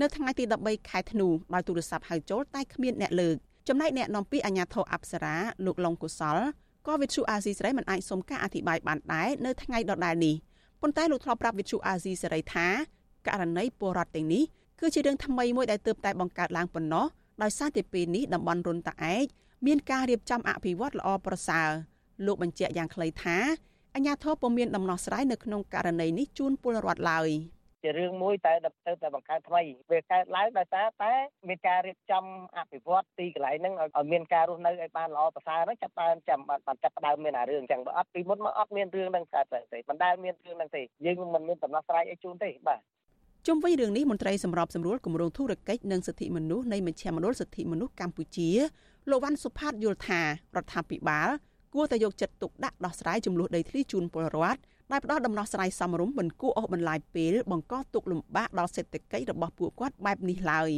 [0.00, 3.36] នៅថ្ងៃទី13ខែធ្នូដោយទូរស័ព្ទហៅចូលតែគ្មានអ្នកលើក
[3.68, 6.38] ចំណែកអ្នកនាំពាក្យអាជ្ញាធរអប្សរាលោកឡុងកុសល
[6.86, 10.34] ក៏វិទ្យុអាស៊ីសេរីមិនអាចសុំការអធិប្បាយបានដែរនៅថ្ងៃដដែលនេះ
[10.82, 12.66] ប៉ុន្តែលោកធ្លាប់ប្រាប់វិទ្យុអាស៊ីសេរីថា
[13.26, 14.44] ករណីពលរដ្ឋទាំងនេះ
[14.80, 17.06] គឺជារឿងថ្មីមួយដែលទើបតែបង្កើតឡើងប៉ុណ្ណោះ
[17.42, 19.24] ដោយសារតែពេលនេះតំបន់រុនតាឯក
[19.66, 21.70] មានការរៀបចំអភិវឌ្ឍល្អប្រសើរ
[22.26, 23.36] លោកបញ្ជាក់យ៉ាងខ្លីថា
[23.94, 27.28] អាជ្ញាធរពុំមានដំណោះស្រាយនៅក្នុងករណីនេះជូនពលរដ្ឋឡើយ
[27.84, 28.52] ជារឿងមួយតែ
[28.86, 31.12] ទៅតែបង្កើតថ្មីវាកើតឡើងដោយសារតែ
[31.48, 32.24] មានការរៀបចំ
[32.56, 42.80] អភិវឌ្ឍទីកន្លែងហ្នឹងឲ្យមានការរស់នៅឲ្យបានល្អប្រសើរហ្នឹងចាប់បានចាំបានចាប់ផ្ដើមមានអារឿងអញ្ចឹងបើអត់ពីមុនមកអត់មានរឿងហ្នឹងកើតទេមិនដែលមានរឿងហ្នឹងទេយើងមិនមានដំណោះស្រាយឲ្យជូនទេបាទ
[43.46, 48.50] ជុំវិញរឿងនេះមន្ត្រីសម្របសម្រួលគម្រោងធុរកិច្ចនិងសិទ្ធិមនុស្សនៃមជ្ឈមណ្ឌលសិទ្ធិមនុស្សកម្ពុជា
[49.10, 50.26] លោកវ៉ាន់សុផាតយល់ថារ
[50.62, 51.28] ដ្ឋាភិបាល
[51.74, 54.60] គួរតែយកចិត្តទុកដាក់ដោះស្រាយចំនួនដីធ្លីជូនពលរដ្ឋ
[54.94, 60.70] ដែលផ្ដល់ដំណោះស្រាយសមរម្យមិនគួរអូសបន្លាយពេលបង្កទុកលំបាកដល់សេដ្ឋកិច្ចរបស់ពួកគាត់បែបនេះឡើយ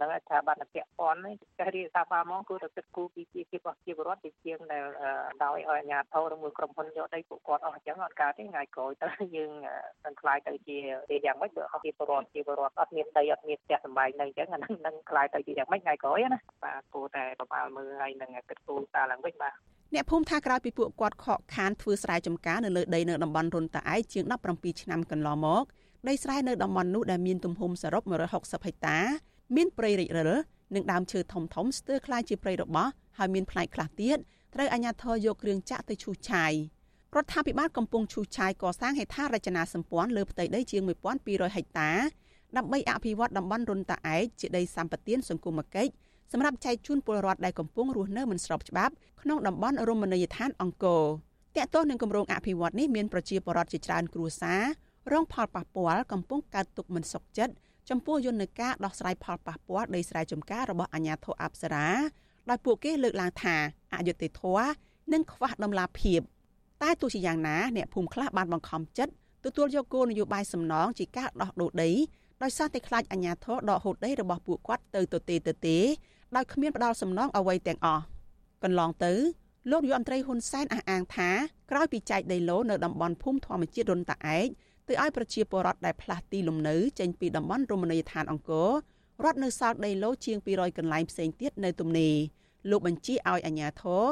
[0.00, 4.84] ដល់ស្ថាប័នពាក់ព័ន្ធនេះចេះរៀបសារបានមកគឺទៅគិតគូរពីជីវភាពរបស់ជីវរដ្ឋជាជាងដែល
[5.44, 9.50] ដោយឲ្យអាជ្ញាធរឬមួយក្រុមហ៊ុនយកដីពួកគាត់អស់អញ្ចឹងអត់កើតទេថ្ងៃក្រោយទៅយើង
[10.04, 10.78] នឹងខ្លាយទៅជា
[11.10, 19.54] ទីយ៉ាងម៉េចបើអស់ជីវរដ្ឋជីវរដ្ឋអត់មានដីអត់មានផ្ទះសម្បែងនៅអញ្ចឹងអានឹងនឹងខ្លាយទៅជាយ៉ាងម៉េចថ្ងៃក្រោយណាបាទគួរតែប្រមាលមើលហើយនឹងគិតគូរសារឡើងវិញបាទ
[19.94, 25.64] អ្នកភូមិថាក្រោយពីពួកគាត់ខកខានធ្វើស្រែចម្ការនៅលើដីនៅតំបន់រុនតាឯជាង17ឆ្នាំកន្លងមក
[26.08, 28.98] ដីស្រែនៅតំបន់នោះដែលមានទំហំសរុប160ហិកតា
[29.56, 30.30] មានព្រៃរិចរិល
[30.74, 34.18] និងដើមឈើធំធំស្ទើរក្លាយជាព្រៃរបោះហើយមានផ្លែខ្លះទៀត
[34.54, 36.52] ត្រូវអាជ្ញាធរយកគ្រឿងចាក់ទៅឈូសឆាយ
[37.14, 40.82] រដ្ឋាភិបាលកំពុងឈូសឆាយកសាងហេដ្ឋារចនាសម្ព័ន្ធលើផ្ទៃដីជាង
[41.18, 41.90] 1200ហិកតា
[42.56, 45.92] ដើម្បីអភិវឌ្ឍតំបន់រុនតាឯកជាដីសម្បត្តិសង្គមគិច្ច
[46.32, 51.04] សម្រាប់ចែកជូនពលរដ្ឋដែលកំពុងរស់នៅមិនស្របច្បាប់ក្នុងតំបន់រមណីយដ្ឋានអង្គរ
[51.56, 54.62] តកតោះនឹងគម្រោងអភិវឌ្ឍនេះមានប្រជាពលរដ្ឋជាច្រើនគ្រួសារ
[55.12, 57.54] រងផលប៉ះពាល់កំពុងកើតទុកមិនសុខចិត្ត
[57.90, 61.86] ចំពោះយន្តការដោះស្រាយផលប៉ះពាល់ដីស្រែចម្ការរបស់អាជ្ញាធរអប្សរា
[62.50, 63.56] ដោយពួកគេលើកឡើងថា
[63.94, 64.68] អយុត្តិធម៌
[65.12, 66.20] និងខ្វះដំណាភាព
[66.82, 69.12] តែទោះជាយ៉ាងណាអ្នកភូមិខ្លះបានបង្ខំចិត្ត
[69.44, 71.90] ទទួលយកគោលនយោបាយសំណងជាការដោះដូរដី
[72.42, 75.78] ដោយសារតែខ្លាចអាជ្ញាធរដកហូតដីរបស់ពួកគាត់ទៅទទេទទេ
[76.34, 78.02] ដោយគ្មានផ្ដាល់សំណងអ្វីទាំងអស់
[78.62, 79.12] កន្លងទៅ
[79.70, 81.30] លោកនាយរដ្ឋមន្ត្រីហ៊ុនសែនអះអាងថា
[81.70, 84.46] ក្រោយពីចែកដីឡូនៅតំបន់ភូមិធម្មជាតិរុនតាឯក
[84.88, 88.70] ទៅឲ្យប្រជាពលរដ្ឋដែលផ្លាស់ទីលំនៅចេញពីតំបន់រមណីយដ្ឋានអង្គរ
[89.24, 92.14] រត់នៅសល់ដីឡូជាង200កន្លែងផ្សេងទៀតនៅទំនេរ
[92.70, 94.02] លោកបញ្ជាឲ្យអាជ្ញាធរ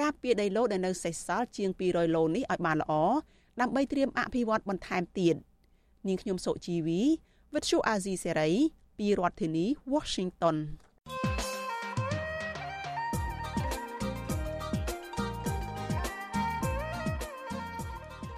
[0.00, 2.92] ការពារដីឡូដែលនៅសេសសល់ជាង200ឡូនេះឲ្យបានល្អ
[3.60, 5.36] ដើម្បីត្រៀមអភិវឌ្ឍបន្ថែមទៀត
[6.08, 7.00] នាងខ្ញុំសុជីវី
[7.54, 8.50] វិទ្យុអាស៊ីសេរី
[8.98, 10.56] ពីរដ្ឋធានី Washington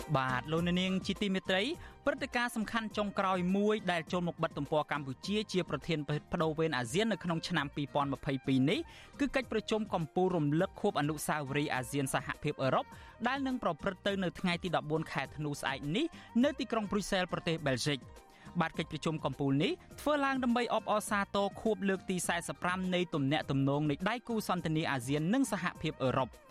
[0.07, 1.63] បបាទលោកនាងជាទីមេត្រី
[2.07, 6.11] ព្រឹត្តិការណ៍សំខាន់ចុងក្រោយមួយដែលចូលមកបិទទំព័រកម្ពុជាជាប្រធានប
[6.43, 7.67] ដូវវេនអាស៊ាននៅក្នុងឆ្នាំ
[8.17, 8.81] 2022នេះ
[9.21, 12.87] គឺកិច្ចប្រជុំកំពូលរំលឹកខួបអនុស្សាវរីយ៍អាស៊ានសហភាពអឺរ៉ុប
[13.27, 16.07] ដែលនឹងប្រព្រឹត្តទៅនៅថ្ងៃទី14ខែធ្នូស្អែកនេះ
[16.45, 17.99] នៅទីក្រុងប្រ៊ុយសែលប្រទេសបែលហ្សិក
[18.61, 22.17] បាទកិច្ចប្រជុំកំពូលនេះធ្វើឡើងដើម្បីអបអរសាទរខួបលើកទី
[22.55, 26.31] 45នៃទំនាក់ទំនងនៃដៃគូសន្តិនិកអាស៊ាននិងសហភាពអឺរ៉ុប។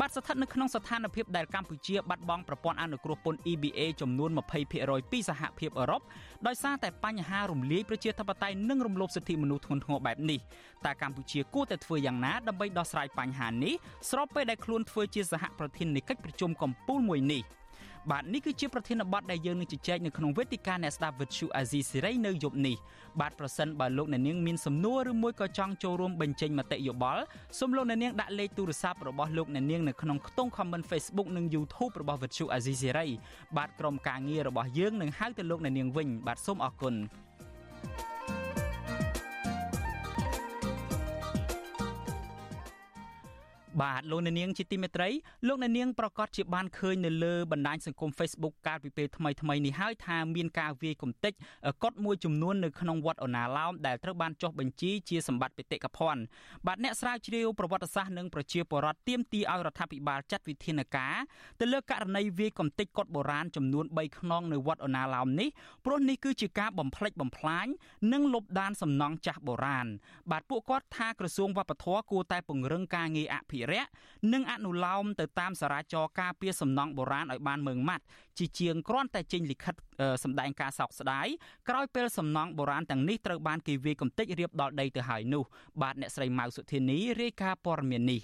[0.00, 4.30] បាទស្ថិតនៅក្នុងស្ថានភាពដែលកម្ពុជាបាត់បង់ប្រព័ន្ធអនុគ្រោះពន្ធ EBA ចំនួន
[4.70, 6.02] 20%ពីសហភាពអឺរ៉ុប
[6.46, 10.38] ដោយសារតែបញ្ហារំលាយប្រជាធិបតេយ្យនិងរំលោភសិទ្ធិមនុស្សធ្ងន់ធ្ងរបែបនេះ
[10.86, 13.74] តើកម្ពុជាគួរតែធ្វើយ៉ាងណាដើម្បីដោះស្រាយបញ្ហានេះ
[14.10, 17.42] ស្របពេលដែលខ្លួនធ្វើជាសហប្រធាននៃកិច្ចប្រជុំកំពូលមួយនេះ។
[18.10, 22.76] បាទនេះគឺជាប្រធានបទដែលយើងនឹងជជែកនៅក្នុងវេទិកាអ្នកស្ដាប់វិទ្យុអាស៊ីសេរីនៅយប់នេះ
[23.20, 27.22] បាទប្រសិនបើលោកអ្នកនាងមានសំណួរឬមួយក៏ចង់ចូលរួមបញ្ចេញមតិយោបល់
[27.58, 33.06] សូមលោកអ្នកនាងដាក់លេខទូរស័ព្ទរបស់លោកអ្នកនាងនៅក្នុងខ្ទង់ comment Facebook និង YouTube របស់វិទ្យុអាស៊ីសេរី
[33.56, 36.94] បាទក្រុមការងាររបស់យើងនឹងហៅទៅលោកអ្នកនាងវិញបាទសូមអរគុណ
[43.82, 45.08] បាទលោកអ្នកនាងជាទីមេត្រី
[45.46, 51.32] លោកអ្នកនាងប្រកាសជាបានឃើញនៅលើបណ្ដាញសង្គម Facebook កាលពីពេលថ្មីថ្មីនេះហើយថាមានការវាយគំទេច
[51.82, 56.22] កុដមួយចំនួននៅក្នុងវត្តអូណាឡោមដែលត្រូវបានចុះបញ្ជីជាសម្បត្តិបេតិកភណ្ឌ
[56.66, 61.14] បាទអ្នកស្រាវជ្រាវប្រវត្តិសាស្ត្រនិងប្រជាពលរដ្ឋទាមទារឲ្យរដ្ឋាភិបាលចាត់វិធានការ
[61.60, 65.48] ទៅលើករណីវាយគំទេចកុដបុរាណចំនួន3ខ្នងនៅវត្តអូណាឡោមនេះ
[65.84, 67.66] ព្រោះនេះគឺជាការបំផ្លិចបំផ្លាញ
[68.12, 69.86] និងលុបដានសំណង់ចាស់បុរាណ
[70.30, 73.90] បាទពួកគាត់ថាក្រសួងវប្បធម៌គួរតែពង្រឹងការងារអភិរក្ស
[74.32, 78.04] និងអនុលោមទៅតាមសារាចរការពារសំណង់បុរាណឲ្យបានម៉ឺងម៉ាត់
[78.38, 79.74] ជាជាងគ្រាន់តែចេញលិខិត
[80.24, 81.26] សម្ដែងការសោកស្ដាយ
[81.68, 85.44] ក្រោយពេលសំណង់បុរាណទាំងនេះត្រូវបានគេវាយកំទេចរៀបដល់ដីទៅហើយនោះ
[85.82, 88.20] បាទអ្នកស្រីម៉ៅសុធានីរាយការណ៍ព័ត៌មាននេះ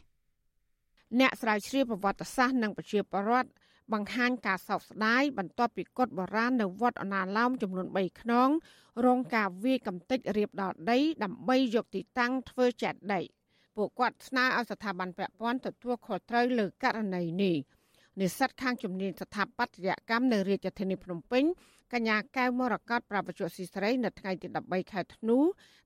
[1.21, 3.51] អ្នកស្រាវជ្រាវប្រវត្តិសាស្ត្រនិងប្រជាពលរដ្ឋ
[3.93, 8.49] បង្ហាញការសោកស្ដាយបន្ទាប់ពីកុដិបុរាណនៅវត្តអណាឡោមចំនួន3ខ្នង
[9.07, 13.25] រងការវាយកំទេចរៀបដល់ដីដើម្បីយកទីតាំងធ្វើចេតិយ
[13.77, 17.57] ពួកគាត់ស្នើឲ្យស្ថាប័នពាក់ព័ន្ធទទួលខុសត្រូវលើករណីនេះ
[18.21, 21.45] និស្សិតខាងជំនាញស្ថាបត្យកម្មនៅរាជធានីភ្នំពេញ
[21.93, 25.39] កញ្ញាកែវមរកតប្រពន្ធស៊ីស្រីនៅថ្ងៃទី13ខែធ្នូ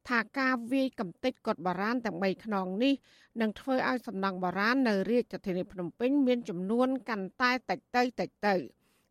[0.08, 2.94] ថាការវាយកំទេចកុដបារានទាំង3ខ្នងនេះ
[3.40, 8.54] នឹងធ្វើឲ្យសំណង់បារាននៅរាជធានីភ្នំពេញមានចំនួនកាន់តែតិចទៅតិចទៅ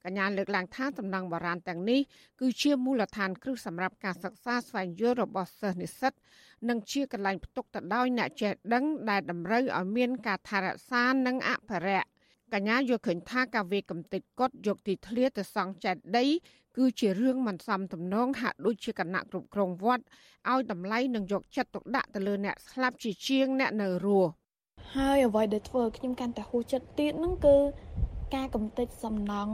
[0.06, 2.00] កញ្ញាលើកឡើងថាសំណង់បារានទាំងនេះ
[2.40, 6.14] គឺជាមូលដ្ឋានគ្រឹះសម្រាប់ការសិក្សាស្វែងយល់របស់សិស្សនិស្សិត
[6.70, 12.08] និងជាកន្លែងផ្ទុកទៅដោយអ្នកចេះដឹងដែលតម្រូវឲ្យមានការថែរក្សានិងអភិរក្ស
[12.54, 16.30] កញ្ញាយល់ឃើញថាការវាយកំទេចកុដយកទីធ្លាទៅសង់ចេតិយ
[16.78, 20.04] គឺជារឿងមិនសមទំនងហាក់ដូចជាគណៈគ្រប់គ្រងវត្ត
[20.52, 24.30] ឲ្យតម្លៃនិងយកចិត្តទុកដាក់ទៅលើអ្នកស្លាប់ជាជាងអ្នកនៅរស់
[24.96, 27.56] ហើយអ្វីដែលធ្វើខ្ញុំកាន់តែហួសចិត្តទៀតហ្នឹងគឺ
[28.36, 29.54] ការកំទេចសំណង់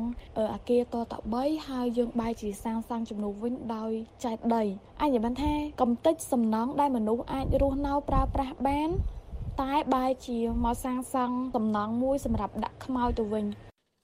[0.54, 3.92] អាគារតត3ហើយយើងបែរជាសាងសង់ជំនួសវិញដោយ
[4.26, 4.64] ចែកដី
[5.02, 8.90] អញ្ចឹងបានថាកំទេចសំណង់ដែលមនុស្សអាចរស់នៅប្រើប្រាស់បាន
[9.62, 13.46] តែបែរជាមកសាងសង់សំណង់មួយសម្រាប់ដាក់ខ្មោចទៅវិញ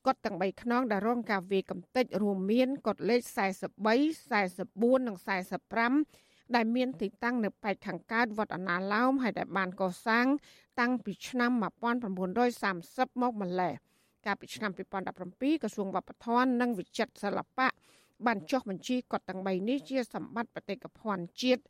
[0.08, 3.22] កត់ទាំង3ខ្នងដែលរងការវាយកំទេចរួមមានកត់លេខ
[3.86, 3.86] 43
[4.40, 5.18] 44និង
[5.86, 10.26] 45ដែលមានទីតាំងនៅប៉ែកខាងកើតវត្តអណាឡោមហើយដែលបានកសាង
[10.80, 11.52] តាំងពីឆ្នាំ
[12.56, 13.74] 1930មកម្លេះ
[14.26, 17.68] កាលពីឆ្នាំ2017ក្រសួងវប្បធម៌និងវិចិត្រសិល្បៈ
[18.26, 21.64] បានចុះបញ្ជីកត់ទាំង3នេះជាសម្បត្តិបេតិកភណ្ឌជាតិ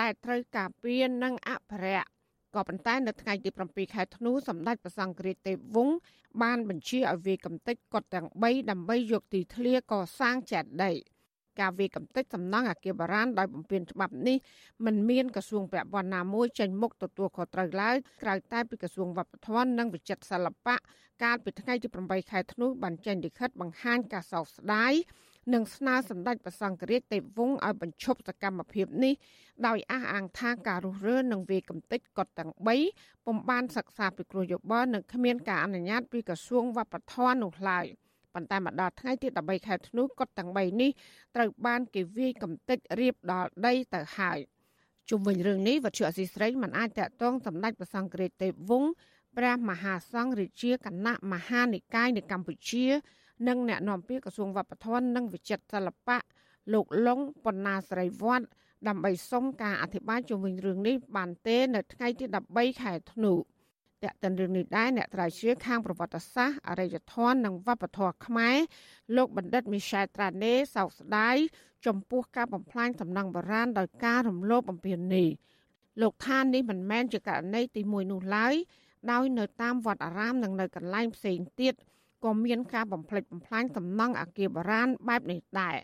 [0.00, 2.08] ដែលត្រូវការពារនិងអភិរក្ស
[2.54, 5.96] ក៏ប៉ុន្តែនៅថ្ងៃទី7ខែធ្នូសម្ដេចព្រះសង្ឃរាជទេវវង្ស
[6.42, 10.96] បានបញ្ជាឲ្យវាកំទេចកត់ទាំង3ដើម្បីយកទីធ្លាកសាងចេតិយ
[11.60, 14.36] ការវាកំទេចសំណង់អគារបារាណដោយបំពេញច្បាប់នេះ
[14.84, 20.76] มันមានក្រសួងពាក់ព័ន្ធណាមួយចេញមុខទទួលខុសត្រូវឡើយក្រៅតែពីក្រសួងវប្បធម៌និងវិចិត្រសិល្បៈ
[21.22, 24.92] កាលពីថ្ងៃទី8ខែធ្នូបានចេញលិខិតបង្ហាញការសោកស្ដាយ
[25.54, 29.14] និងស្នើសម្ដេចព្រះសង្ឃរាជទេពវង្សឲ្យបញ្ឈប់សកម្មភាពនេះ
[29.66, 32.52] ដោយអះអាងថាការរុះរើនិងវាយកំទេចកត់ទាំង
[32.88, 37.86] 3ពុំបានសិក្សាពីគ្រោះយោបល់និងគ្មានការអនុញ្ញាតពីក្រសួងវប្បធម៌នោះឡើយ
[38.34, 40.90] ប៉ុន្តែមកដល់ថ្ងៃទី13ខែធ្នូកត់ទាំង3នេះ
[41.36, 44.38] ត្រូវបានគេវាយកំទេចរៀបដល់ដីទៅហើយ
[45.10, 48.90] ជុំវិញរឿងនេះវត្ថុអសីស្រីមិនអាចតកតងសម្ដេចព្រះសង្ឃរាជទេពវង្ស
[49.36, 52.86] ព្រះមហាសង្ឃរាជាគណៈមហានិកាយនៅកម្ពុជា
[53.48, 56.18] និងអ្នកនាំពាក្យក្រសួងវប្បធម៌និងវិចិត្រសិល្បៈ
[56.72, 58.46] លោកលងបណ្ណាស្រីវត្ត
[58.88, 63.32] ដើម្បីសុំការអធិប្បាយជុំវិញរឿងនេះបានទេ នៅថ្ងៃទី13ខែធ្នូ
[64.04, 68.56] តកតិនរឿងនេះដែរអ្នកត្រាវជ្រាវខាងប្រវត្តិសាស្ត្រអរិយធម៌និងវប្បធម៌ខ្មែរ
[69.16, 71.36] លោកបណ្ឌិតមីសែលត្រាណេសោកស្ដាយ
[71.86, 75.28] ចំពោះការបំផ្លាញសំណង់បុរាណដោយការរំលោភបំពាននេះ
[76.00, 78.54] លោកថានេះមិនមែនជាករណីទី1នោះឡើយ
[79.12, 81.74] ដោយនៅតាមវត្តអារាមនិងនៅកន្លែងផ្សេងទៀត
[82.24, 85.76] ក៏មានការបំផ្លិចបំផ្លាញសំណង់អគារបុរាណបែបនេះដែរ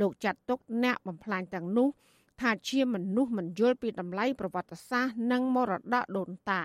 [0.00, 1.88] លោកចាត់ទុកអ្នកបំផ្លាញទាំងនោះ
[2.40, 6.62] ថាជាមនុស្សមិនយល់ពីតម្លៃប្រវត្តិសាស្ត្រនិងមរតកដូនតា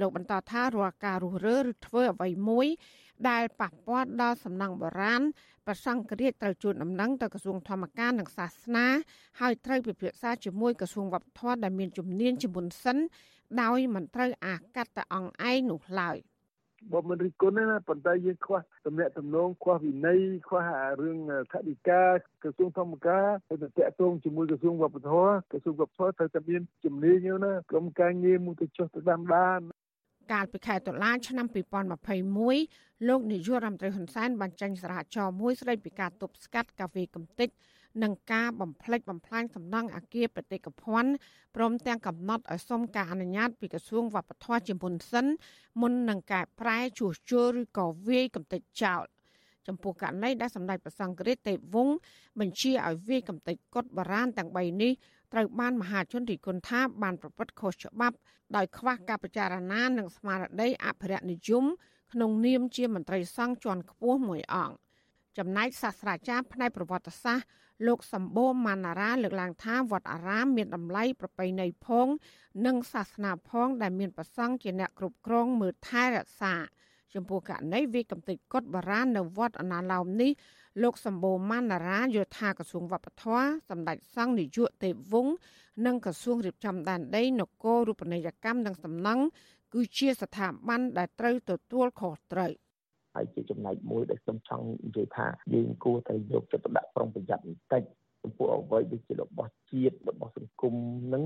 [0.00, 2.66] លោកបន្តថារាល់ការរុះរើឬធ្វើអ្វីមួយ
[3.28, 5.22] ដែលប៉ះពាល់ដល់សំណង់បុរាណ
[5.66, 8.86] ប្រសង្ឃរាជត្រូវជួនដំណឹងទៅក្រសួងធម្មការនិងសាសនា
[9.40, 12.98] ហើយត្រូវពិភាក្សាជាមួយក្រសួងវប្បធម៌ដែលមានជំនាញជាមុនសិន
[13.62, 16.18] ដោយមិនត្រូវអាកាត់តែអង្គឯងនោះឡើយ
[16.92, 20.66] បើមិនរិះគន់ណាប៉ុន្តែយើងខ្វះតំណែងតំណងខ្វះវិន័យខ្វះ
[21.00, 21.18] រឿង
[21.52, 22.02] ថវិកា
[22.42, 29.60] ក្រសួងធម្មការទៅតាក់ទងជាមួយក្រសួងវប្បធម៌ក្រសួងវប្បធម៌ត្រូវតែមានជំនាញណាក្រុមការងារមួយទៅចុះទៅដាំដាន
[30.32, 31.46] កាលពីខែតុលាឆ្នាំ
[32.26, 37.48] 2021លោកនាយករដ្ឋមន្ត្រីហ៊ុនសែនបានចេញសារចរមួយស្តីពីការទប់ស្កាត់កាហ្វេកំទេច
[38.02, 41.12] និងការបំផ្លិចបំផ្លាញសំណង់អគារបេតិកភណ្ឌ
[41.56, 45.26] ព្រមទាំងកំណត់ឲ្យសុំការអនុញ្ញាតពីក្រសួងវប្បធម៌ជាមុនសិន
[45.80, 49.04] មុននឹងកែប្រែជួសជុលឬក៏វាយកំទេចចោល
[49.66, 51.96] ចំពោះករណីដែលសម្ដេចព្រះសង្ឃរាជទេពវង្ស
[52.40, 54.92] បញ្ជាឲ្យវាយកំទេចកុដបារាណទាំង3នេះ
[55.32, 58.16] ត្រូវបានមហាជនរិះគន់ថាបានប្រព្រឹត្តខុសច្បាប់
[58.56, 61.64] ដោយខ្វះការពិចារណានិងស្មារតីអភិរក្សនិយម
[62.12, 64.74] ក្នុងនាមជាមន្ត្រីសង្ឃជាន់ខ្ពស់មួយអង្គ
[65.38, 67.46] ចំណែកសាស្ត្រាចារ្យផ្នែកប្រវត្តិសាស្ត្រ
[67.86, 72.06] លោកសម្បូរម៉ាណារ៉ាលើកឡើងថាវត្តអារាមមានតម្លៃប្រពៃណីផង
[72.66, 76.54] និងសាសនាផងដែលមានប្រសង់ជាអ្នកគ្រប់គ្រងមើលថែរក្សា
[77.14, 80.30] ចំពោះករណីវាកំទេចកុដបារាណនៅវត្តអណាឡោមនេះ
[80.82, 85.34] លោកសម្បូរម៉ាណារ៉ាយល់ថាក្រសួងវប្បធម៌សម្ដេចសង្ឃនាយកទេពវង្ស
[85.86, 89.24] និងក្រសួងរៀបចំដែនដីនគររូបនីយកម្មនិងសំណង់
[89.74, 92.52] គឺជាស្ថាប័នដែលត្រូវទទួលខុសត្រូវ
[93.14, 97.82] ហើយជាចំណែកមួយដែលខ្ញុំចង់និយាយថាយើងគួរតែយកចិត្តទុកដាក់ប្រុងប្រយ័ត្នបន្តិច
[98.22, 100.74] ចំពោះអ្វីដែលជារបស់ជាតិរបស់សង្គម
[101.14, 101.24] នឹង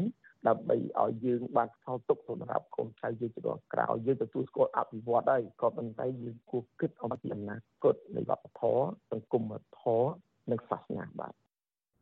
[0.49, 9.43] ដើម្បីឲ្យយើងបានខោទុកសម្រាប់កូនចៅយើងជំនាន់ក្រោយយើងទទួលស្គាល់អភិវឌ្ឍហើយក៏ប៉ុន្តែយើងគួរគិតអំពីអនាគតនៃវប្បធម៌សង្គម
[9.81, 10.09] ធម៌
[10.51, 11.35] និងសាសនាបាទ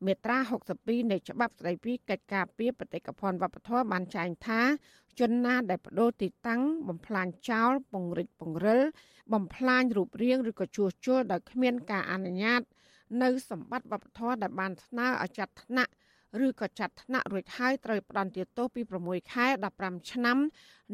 [0.07, 0.39] មាត្រា
[0.75, 4.61] 62នៃច្បាប់ស្តីពីកិច្ចការពារបេតិកភណ្ឌវប្បធម៌បានចែងថា
[5.21, 8.81] ជនណាដែលបដូរទីតាំងបំផ្លាញចោលពង្រិចពង្រិល
[9.33, 12.63] បំផ្លាញរូបរាងឬក៏ជួសជុលដោយគ្មានការអនុញ្ញាត
[13.23, 15.93] នៅសម្បត្តិវប្បធម៌ដែលបានស្នើឲ្យចាត់ថ្នាក់
[16.47, 19.47] ឬក៏ចាត់ថ្នាក់រួចហើយត្រូវផ្ដន្ទាទោសពី6ខែ
[19.79, 20.39] 15ឆ្នាំ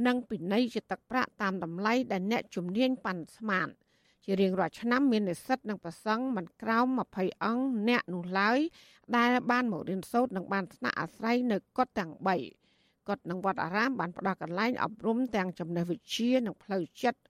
[0.07, 3.69] និងពិន័យជាទឹកប្រាក់តាមតម្លៃដែលអ្នកជំនាញប៉ាន់ស្មាន
[4.25, 8.59] ជារៀងរាល់ឆ្នាំមាននិស្សិតនិងប្រសង់មិនក្រោម20អង្គអ្នកនោះឡើយ
[9.17, 12.13] ដែលបានមករៀនសូត្រនិងបានស្នាក់អាស្រ័យនៅកុដិទាំង
[12.61, 17.21] 3កុដិនិងវត្តអារាមបានផ្ដល់កន្លែងអប់រំទាំងចំណេះវិជ្ជានិងផ្លូវចិត្ត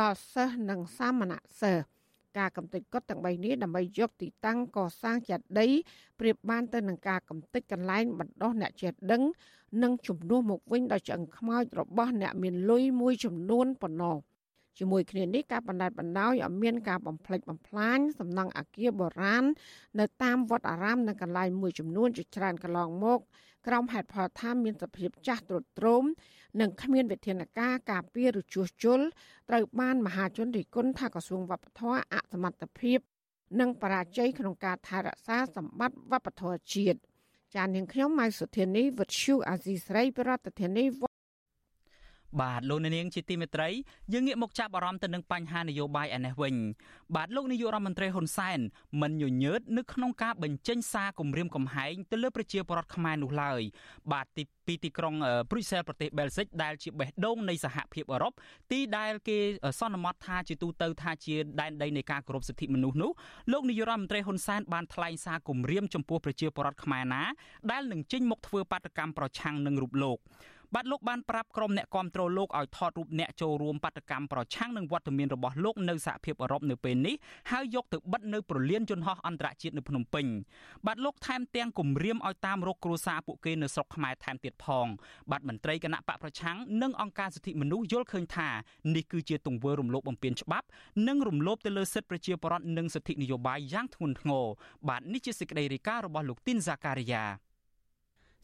[0.00, 1.84] ដល់សិស្សនិងសាមណសិស្ស
[2.38, 5.70] ការកំទេចកុដទាំង3នេះដើម្បីយកទីតាំងកសាងចេតិយ
[6.20, 9.22] ប្រៀបបានទៅនឹងការកំទេចកន្លែងបណ្ដោះអ្នកចេះដឹង
[9.82, 14.16] និងជំនួសមកវិញដោយឆ្អឹងខ្មោចរបស់អ្នកមានលុយមួយចំនួនប៉ុណ្ណោះ
[14.78, 19.44] ជាមួយគ្នានេះការបណ្ដេតបណ្ដោយឲ្យមានការបំផ្លិចបំផ្លាញសំណង់អគារបុរាណ
[20.00, 23.18] នៅតាមវត្តអារាមនិងកន្លែងមួយចំនួនជាច្រើនកន្លងមក
[23.66, 26.04] ក្រោមហេតុផលថាមានសភាពចាស់ទ្រុឌទ្រោម
[26.60, 29.00] និងគ្មានវិធានការការពារឬជួសជុល
[29.48, 32.98] ត្រូវបានមហាជនរិះគន់ថាក្រសួងវប្បធម៌អសមត្ថភាព
[33.60, 36.98] និងបរាជ័យក្នុងការថែរក្សាសម្បត្តិវប្បធម៌ជាតិ
[37.54, 41.11] ចាននាងខ្ញុំម៉ៃសុធានីវិទ្យុអាស៊ីស្រីប្រធានាធិបតី
[42.40, 43.68] បាទលោកនាងជាទីមេត្រី
[44.12, 46.54] យើងងាកមកចាប់អារម្មណ៍ទៅនឹងបញ្ហានយោបាយឯនេះវិញ
[47.16, 48.58] បាទលោកនាយករដ្ឋមន្ត្រីហ៊ុនសែន
[49.02, 53.60] មិនញញើតនៅក្នុងការបញ្ចេញសារគម្រាមកំហែងទៅលើប្រជាពលរដ្ឋខ្មែរនោះឡើយ
[54.12, 55.14] បាទទីពីទីក្រុង
[55.50, 58.32] ព្រុយសែលប្រទេសបែលហ្សិកដែលជាបេះដូងនៃសហភាពអឺរ៉ុប
[58.72, 59.38] ទីដែលគេ
[59.80, 63.10] សន្មតថាជាទូទៅថាជាដែនដីនៃការគោរពសិទ្ធិមនុស្សនោះ
[63.52, 67.22] លោកនាយករដ្ឋមន្ត្រីហ៊ុនសែនបានថ្លែងសារគម្រាមចំពោះប្រជាពលរដ្ឋខ្មែរណា
[67.70, 70.18] ដែលនឹងចេញមុខធ្វើបាតកម្មប្រឆាំងនឹងរូបលោក
[70.74, 77.14] បាទលោកបានប្រាប់ក្រុមអ្នកគាំទ្រលោកឲ្យថតរូបអ្នកចូលរួមបាតកម្មប្រឆាំងនឹងវត្តមានរបស់លោកនៅសហភាពអឺរ៉ុបនៅពេលនេះ
[77.50, 80.26] ហើយយកទៅបិទនៅប្រលានយន្តហោះអន្តរជាតិនៅភ្នំពេញ
[80.86, 84.86] បាទលោកថែមទាំងគម្រាមឲ្យតាមរកគ្រួសារពួកគេនៅស្រុកខ្មែរថែមទៀតផង
[85.30, 88.48] បាទមន្ត្រីគណៈបកប្រឆាំងនិងអង្គការសិទ្ធិមនុស្សយល់ឃើញថា
[88.94, 90.66] នេះគឺជាទង្វើរំលោភបំពានច្បាប់
[91.08, 94.44] និងរំលោភទៅលើសិទ្ធិប្រជាពលរដ្ឋនិងសិទ្ធិនយោបាយយ៉ាងធ្ងន់ធ្ងរ
[94.88, 97.51] បាទនេះជាសេចក្តីរាយការណ៍របស់លោកទីនហ្សាការីយ៉ា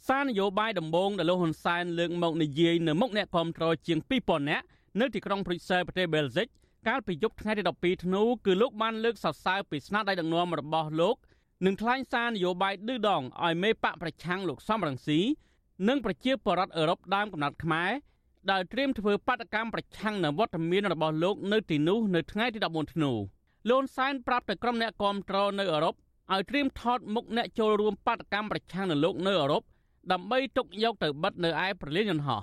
[0.07, 4.65] សារនយោបាយដំបូងដែលលោកហ៊ុនសែនលើកមកនិយាយនៅមុខអ្នកគាំទ្រជាង2000នាក់
[5.01, 6.47] នៅទីក្រុងព្រុយសែលប្រទេសបែលហ្សិក
[6.89, 11.17] កាលពីយប់ថ្ងៃទី12ធ្នូគឺលោកបានលើកសរសើរពីស្នាដៃដឹកនាំរបស់លោក
[11.65, 15.21] និងថ្លែងសារនយោបាយឌឺដងឲ្យមេបកប្រឆាំងលោកសំរងស៊ី
[15.89, 17.91] និងប្រជាពលរដ្ឋអឺរ៉ុបដើមកំណត់ខ្មែរ
[18.51, 23.13] ដែលត្រៀមធ្វើបាតកម្មប្រឆាំងនឹងវត្តមានរបស់លោកនៅទីនោះនៅថ្ងៃទី14ធ្នូ
[23.71, 25.95] លន់សែនប្រាប់ទៅក្រុមអ្នកគាំទ្រនៅអឺរ៉ុប
[26.33, 29.63] ឲ្យត្រៀមថតមុខអ្នកចូលរួមបាតកម្មប្រឆាំងនឹងលោកនៅអឺរ៉ុប
[30.13, 32.43] ដើម្បីទុកយកទៅបិទនៅឯប្រលានយន្តហោះ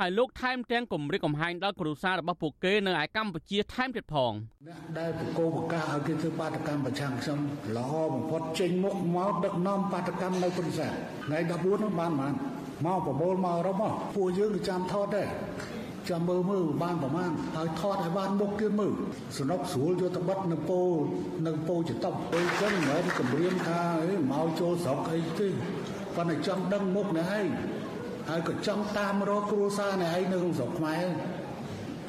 [0.00, 4.32] ហើយលោកថែមទាំងគម្រិតកំហែងដល់គ្រួសាររបស់ពួកគេនៅឯកម្ពុជាថែមទៀតផង
[4.66, 7.38] អ្នកដែលបកគោបកាឲ្យគេធ្វើបាតកម្មប្រឆាំងខ្ញុំ
[7.76, 10.90] ល្អបំផុតចេញមុខមកដឹកនាំបាតកម្មនៅពុទ្ធសាស
[11.24, 12.34] ថ្ងៃ14នោះបានបាន
[12.84, 15.28] មកប្រមូលមកអឺរ៉ុបមកពួកយើងក៏ចាំថតដែរ
[16.10, 18.92] ចាំមើលមើលបានប្រមាណហើយថតឲ្យបានមុខទៀតមើល
[19.38, 20.80] សនុកស្រួលយកទៅបិទនៅពោ
[21.46, 25.48] នៅពោចតុបពេលចឹងមិនមែនគម្រាមថាអីមកចូលស្រុកអីទេ
[26.16, 27.46] ប៉ុន្តែចង់ដឹងមុខអ្នកឯង
[28.28, 31.04] ហើយក៏ចង់តាមរកគ្រួសារអ្នកឯងនៅក្នុងស្រុកខ្មែរ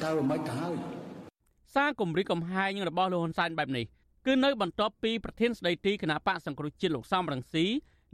[0.04, 0.74] តើមិនទៅហើយ
[1.74, 3.84] សារគម្រិតកំហែងរបស់លោកហ៊ុនសែនបែបនេះ
[4.26, 7.64] គឺនៅបន្ទាប់ពីប្រធានស្ដីទីគណៈបកសង្គ្រោះជាតិលោកសំរងស៊ី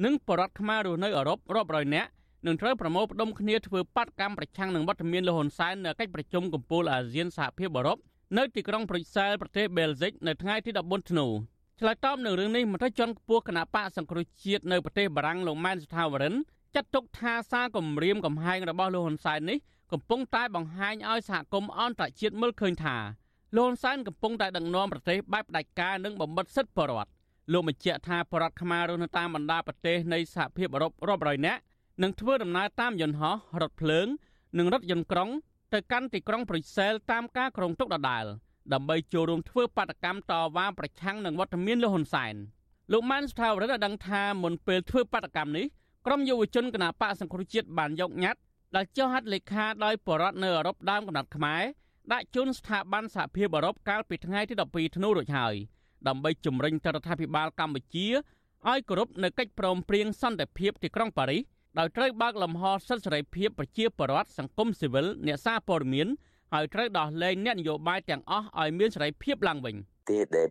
[0.05, 2.09] និងបរដ្ឋខ្មែររស់នៅអឺរ៉ុបរាប់រយនាក់
[2.47, 7.99] នឹងត្រូវប្រមូលផ្ដុំគ្នាធ្វើបាតកម្មប្រឆាំងនឹងវត្តមានលហ៊ុនសែននៅកិច្ចប្រជុំកំពូលអាស៊ានសហភាពអឺរ៉ុប
[8.39, 11.27] នៅទីក្រុងប្រុយសែលប្រទេសបែលហ្សិកនៅថ្ងៃទី14ធ្នូ
[11.83, 16.35] ឆ្លើយតបនឹងរឿងនេះមន្ត្រីជាន់ខ្ពស់គណៈបកសង្គ្រោះជាតិនៅប្រទេសបារាំងលោកម៉ែនសុថាវរិន
[16.75, 19.59] ចាត់ទុកថាសារគម្រាមកំហែងរបស់លោកហ៊ុនសែននេះ
[19.93, 22.97] កំពុងតែបង្ហាញឲ្យសហគមន៍អន្តរជាតិមើលឃើញថា
[23.57, 27.11] លោកហ៊ុនសែនកំពុងតែដឹកនាំប្រទេសបែបផ្ដាច់ការនិងបំបិតសិទ្ធិបរដ្ឋ
[27.53, 31.61] លោកបញ្ជាក់ថាបរដ្ឋខ្មែររស់នៅតាមបណ្ដាប្រទេសនៃសហភាពអឺរ៉ុបរាប់រយនាក់
[32.03, 34.07] នឹងធ្វើដំណើរតាមយន្តហោះរថភ្លើង
[34.59, 35.31] និងរថយន្តក្រុង
[35.73, 38.25] ទៅកាន់ទីក្រុងប្រុយសែលតាមការក្រុងទុកដដាល
[38.73, 42.35] ដើម្បីចូលរួមធ្វើបាតកម្មតវ៉ាប្រឆាំងនឹងវត្តមានលហ៊ុនសែន
[42.93, 45.67] លោកម៉ានស្ថាវរិទ្ធបានដឹងថាមុនពេលធ្វើបាតកម្មនេះ
[46.07, 48.41] ក្រុមយុវជនគណបកសង្គ្រោះជាតិបានយកញត្តិ
[48.77, 51.63] ដែលចុះហត្ថលេខាដោយបរដ្ឋនៅអឺរ៉ុបដើមកំណត់ខ្មែរ
[52.13, 55.55] ដាក់ជូនស្ថាប័នសហភាពអឺរ៉ុបកាលពីថ្ងៃទី12ធ្នូរួចហើយ
[56.09, 58.07] ដើម្បីជំរុញទៅរដ្ឋាភិបាលកម្ពុជា
[58.69, 61.43] ឲ្យគោរពនៅកិច្ចព្រមព្រៀងសន្តិភាពទីក្រុងប៉ារីស
[61.79, 66.09] ដោយត្រូវបើកលំហសិទ្ធិសេរីភាពប្រជាពលរដ្ឋសង្គមស៊ីវិលអ្នកសារព័ត៌មាន
[66.53, 69.77] ហើយត្រូវដោះលែងអ្នកនយោបាយទាំងអស់ឲ្យមានសេរីភាពឡើងវិញ។
[70.09, 70.49] ទេសដែល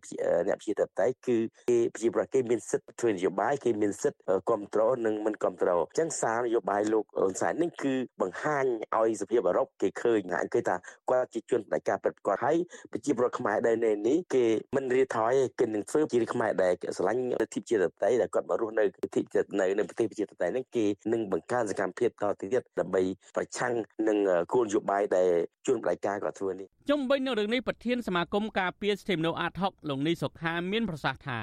[0.47, 1.37] អ្នកប្រជាធិបតេយ្យគឺ
[1.69, 8.65] គេប្រជាប្រដ្ឋគេមានសិទ្ធិធ្វើនយោបាយគេមានសិទ្ធិគ្រប់គ្រងនិងមិនគ្រប់គ្រងអញ្ចឹងសារនយោបាយលោកអ៊ុនសែននេះគឺបង្ហាញ
[8.97, 10.75] ឲ្យសភាពអឺរ៉ុបគេឃើញហាក់គេថា
[11.09, 12.57] គាត់ជាជនផ្ដាច់ការពិតគាត់ហើយ
[12.91, 14.43] ប្រជាប្រដ្ឋខ្មែរដែលនៅនេះគេ
[14.75, 19.21] មិនរៀថយទេគេនឹងធ្វើជាខ្មែរដែលស្រឡាញ់លទ្ធិប្រជាធិបតេយ្យដែលគាត់មករស់នៅលទ្ធិ
[19.59, 23.01] នៅនៅប្រទេសប្រជាធិបតេយ្យនេះគេនឹងបង្កើនសកម្មភាពតទៅទៀតដើម្បី
[23.35, 23.73] ប្រឆាំង
[24.07, 24.17] នឹង
[24.53, 25.29] គោលនយោបាយដែល
[25.67, 31.39] ជនផ្ដាច់ការគាត់ធ្វើនេះ ជុំវិញនឹងរឿងនេះប្រធានសមាគមការពារសិទ្ធិមនុស្សអាតហុកលោកនីសុខាមានប្រសាសន៍ថា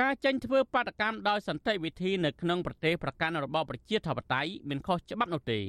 [0.00, 5.60] ការចេញធ្វើបាតកម្មដោយសន្តិវិធីនៅក្នុងប្រទេសប្រកាន់របបប្រជាធិបតេយ្យមានខុសច្បាប់នោះទេ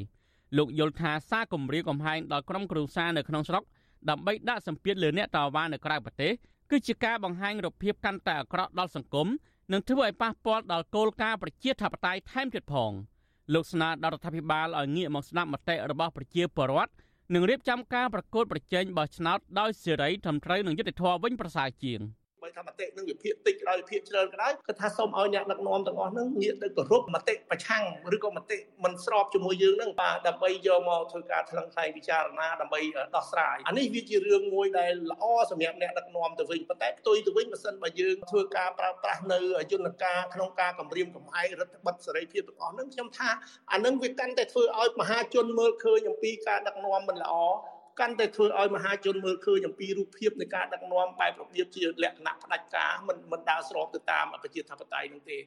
[0.58, 3.64] លោកយល់ថាសារគម្រាមកំហែងដល់ក្រុមគ្រួសារនៅក្នុងស្រុក
[4.10, 6.32] ដើម្បីដាក់សម្ពាធលើអ្នកតវ៉ានៅក្រៅប្រទេស
[6.70, 9.28] គឺជាការបង្ហាញរូបភាពកាន់តែអាក្រក់ដល់សង្គម
[9.72, 12.92] និងធ្វើឲ្យប៉ះពាល់ដល់គោលការណ៍ប្រជាធិបតេយ្យថែមទៀតផង
[13.54, 16.92] លោកស្នើដល់រដ្ឋាភិបាលឲ្យងាកមកស្ដាប់មតិរបស់ប្រជាពលរដ្ឋ
[17.34, 22.00] និងរៀបចំការប្រកួតប្រជែងបោះឆ្នោតដោយសេរីត្រឹមត្រូវនិងយុត្តិធម៌វិញប្រសើរជាង។
[22.44, 27.84] បើថាមតិនឹងវិភាគតិចក៏ដោយវិភាគច្រើនក៏ដោយគឺថាសូមឲ្យអ្នកដឹកនាំទាំងអស់ហ្នឹងងាកទៅគោរពមតិប្រឆាំង
[28.16, 32.80] ឬក៏មតិមិនស្របជាមួយយើងហ្នឹងបាទដើម្បីយកមកធ្វើការថ្លឹងថ្លែងពិចារណាដើម្បី
[33.16, 39.40] ដោះស្រាយអានេះវាជារឿងមួយដែលល្អសម្រាប់អ្នកដឹកនាំទៅវិញប៉ុន្តែផ្ទុយទៅវិញបើសិនបើយើងធ្វើការប្រើប្រាស់នៅ
[39.72, 43.30] យន្តការក្នុងការគម្រាមកំហែងរដ្ឋបတ်សេរីភាពទាំងអស់ហ្នឹងខ្ញុំថា
[43.72, 47.34] អានឹងវាកាន់តែធ្វើឲ្យមហាជនមើលឃើញអំពីការដឹកនាំមិនល្អ
[48.00, 55.38] កាន់តែធ្វើឲ្យមហាជនមើលឃើញអំពីរូបភាពនៃការដឹកនាំបែបរបៀបជាលក្ខណៈផ្ដាច់ការមិនមិនដើរស្របទៅតាមប្រជាធិបតេយ្យនោះទេ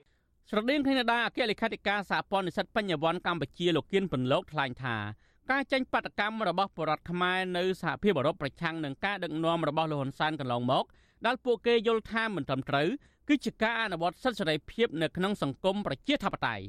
[0.51, 4.97] ស្រដៀងគ្នាដែរអគ្គលេខាធិការសហព័ន្ធនិស្សិតបញ្ញវន្តកម្ពុជាលោកគៀនពន្លកថ្លែងថា
[5.51, 10.85] ការចេញបដកម្មរបស់បរដ្ឋខ្មែរនៅសហភាពអឺរ៉ុបប្រឆាំងនឹងការដឹកនាំរបស់លោកហ៊ុនសែនកន្លងមក
[11.27, 12.89] ដែលពួកគេយល់ថាមិនត្រឹមត្រូវ
[13.29, 16.65] គឺជាការអនុវត្តសិទ្ធិសេរីភាពនៅក្នុងសង្គមប្រជាធិបតេយ្យ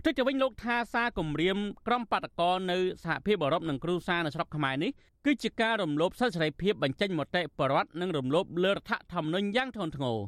[0.00, 4.90] ផ្ទុយទៅវិញលោកថាសារគម្រាមក្រុមបាតកោនៅសហភាពអឺរ៉ុបនិងគ្រូសានៅស្រុកខ្មែរនេះ
[5.24, 10.18] គឺជាការរំលោភសិទ្ធិសេរីភាពបញ្ចេញមតិបរដ្ឋនិងរំលោភលើរដ្ឋធម្មនុញ្ញយ៉ាងធ្ងន់ធ្ងរ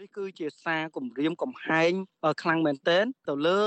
[0.00, 1.92] នេះគឺជាសារគម្រាមកំហែង
[2.42, 3.60] ខ្លាំងមែនទែនទៅលើ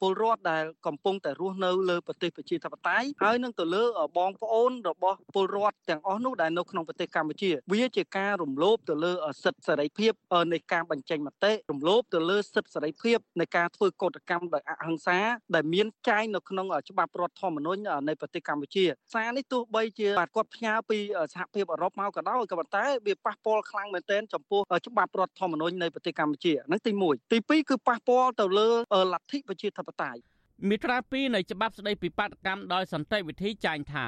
[0.00, 3.84] ពលរដ្ឋដែលកំពុងតែរស់នៅលើប្រទេសប្រជាធិបតេយ្យហើយនឹងទៅលើ
[4.18, 9.12] បងប្អូនរបស់ពលរដ្ឋទាំងអស់នោះដែលនៅក្នុងប្រទេសកម្ពុជា វាជាការរំលោភទៅលើ
[9.44, 10.12] សិទ្ធិសេរីភាព
[10.52, 15.18] នៃការបញ្ចេញមតិរំលោភទៅលើសិទ្ធិសេរីភាពនៃការធ្វើកោតកម្មដោយអហិង្សា
[15.54, 20.98] ដែលមានចែងនៅក្នុងច្បាប់រដ្ឋធម្មនុញ្ញនៃប្រទេសកម្ពុជាសារនេះទោះបីជាបាទគាត់ផ្ញើពី
[21.34, 28.68] សហភាពអឺរ៉ុបមកក៏ដោយក៏ប៉ុន្តែវាប៉ះពាល់ខ្លាំងមែនទែនចំពោះច្បាប់រដ្ឋធម្មនុញ្ញញនៃប្រទេសកម្ពុជាហ្នឹងទី1ទី2គឺប៉ះពាល់ទៅលើ
[29.12, 30.20] លទ្ធិប្រជាធិបតេយ្យ
[30.68, 34.06] មាត្រា2នៃច្បាប់ស្តីពីបាតកម្មដោយសន្តិវិធីចែងថា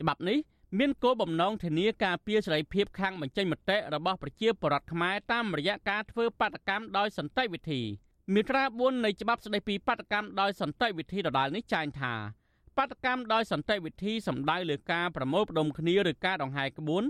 [0.00, 0.38] ច្បាប់នេះ
[0.78, 7.80] មានគោលបំណងធានាការពារសេរីភាពខាងបញ្ចេញមតិរបស់ប្រជាពលរដ្ឋខ្មែរតាមរយៈការធ្វើបាតកម្មដោយសន្តិវិធី
[8.34, 12.14] មាត្រា4នៃច្បាប់ស្តីពីបាតកម្មដោយសន្តិវិធីដដាលនេះចែងថា
[12.76, 17.04] បាតកម្មដោយសន្តិវិធីសំដៅលើការប្រមូលផ្ដុំគ្នាឬការដង្ហែក្បួន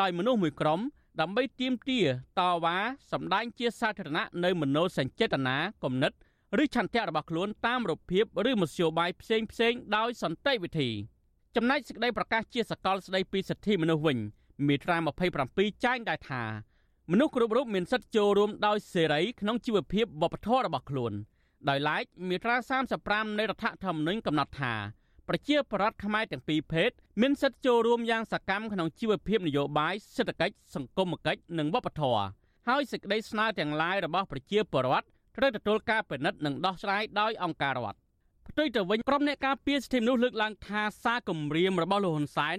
[0.00, 0.80] ដោយមនុស្សមួយក្រុម
[1.18, 2.06] ដើម្បីទាមទារ
[2.38, 2.76] តវ៉ា
[3.12, 6.12] សម្ដែងជាសាធារណៈនៅមโนសញ្ចេតនាគំនិត
[6.62, 10.90] ឬឆន្ទៈរបស់ខ្លួនតាមរូបភាពឬមធ្យោបាយផ្សេងផ្សេងដោយសន្តិវិធី
[11.56, 14.18] ចំណែកសេចក្តីប្រកាសជាសកលស្តីពីសិទ្ធិមនុស្សវិញ
[14.66, 14.96] មាត្រា
[15.40, 16.42] 27ចែងដែរថា
[17.12, 21.12] មនុស្សគ្រប់រូបមានសិទ្ធិចូលរួមដោយសេរីក្នុងជីវភាពវប្បធម៌របស់ខ្លួន
[21.68, 22.56] ដោយឡែកមាត្រា
[22.96, 24.74] 35នៃរដ្ឋធម្មនុញ្ញកំណត់ថា
[25.32, 32.24] ប្រជាប្រដ្ឋខ្មែរទាំងពីរភេទមានសិទ្ធិចូលរួមយ៉ាងសកម្មក្នុងជីវភាពនយោបាយសេដ្ឋកិច្ចសង្គមគិច្ចនិងវប្បធម៌
[32.68, 35.06] ហើយសេចក្តីស្នើទាំងឡាយរបស់ប្រជាពលរដ្ឋ
[35.36, 37.98] ត្រូវទទួលការពិនិត្យនិងដោះស្រាយដោយអង្គការរដ្ឋ
[38.48, 42.58] ផ្ទុយទៅវិញក្រុមអ្នកការពារសិទ្ធិមនុស្សលើកឡើងថាសារគម្រាមរបស់លោកហ៊ុនសែន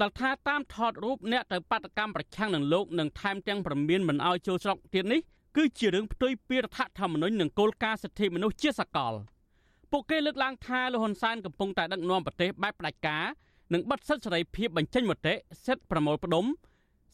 [0.00, 5.20] ដែលថាតាមថតរូបអ្នកទៅបាតកម្មប្រឆាំងនឹងលោកនិងថែមទាំងប្រមានមិនអោយចូលស្រុកទៀតនេះ
[5.56, 9.14] គឺជារឿងផ្ទុយពីរដ្ឋធម្មនុញ្ញនិងគោលការណ៍សិទ្ធិមនុស្សជាសកល
[9.91, 13.23] ពួកគេលើកឡើងថាលោកហ៊ុនសែនកំពុងតែដឹកនាំប្រទេសបែបផ្ដាច់ការ
[13.73, 15.33] និងបិទសិទ្ធិសេរីភាពបញ្ចេញមតិ
[15.65, 16.45] សិទ្ធិប្រមូលផ្ដុំ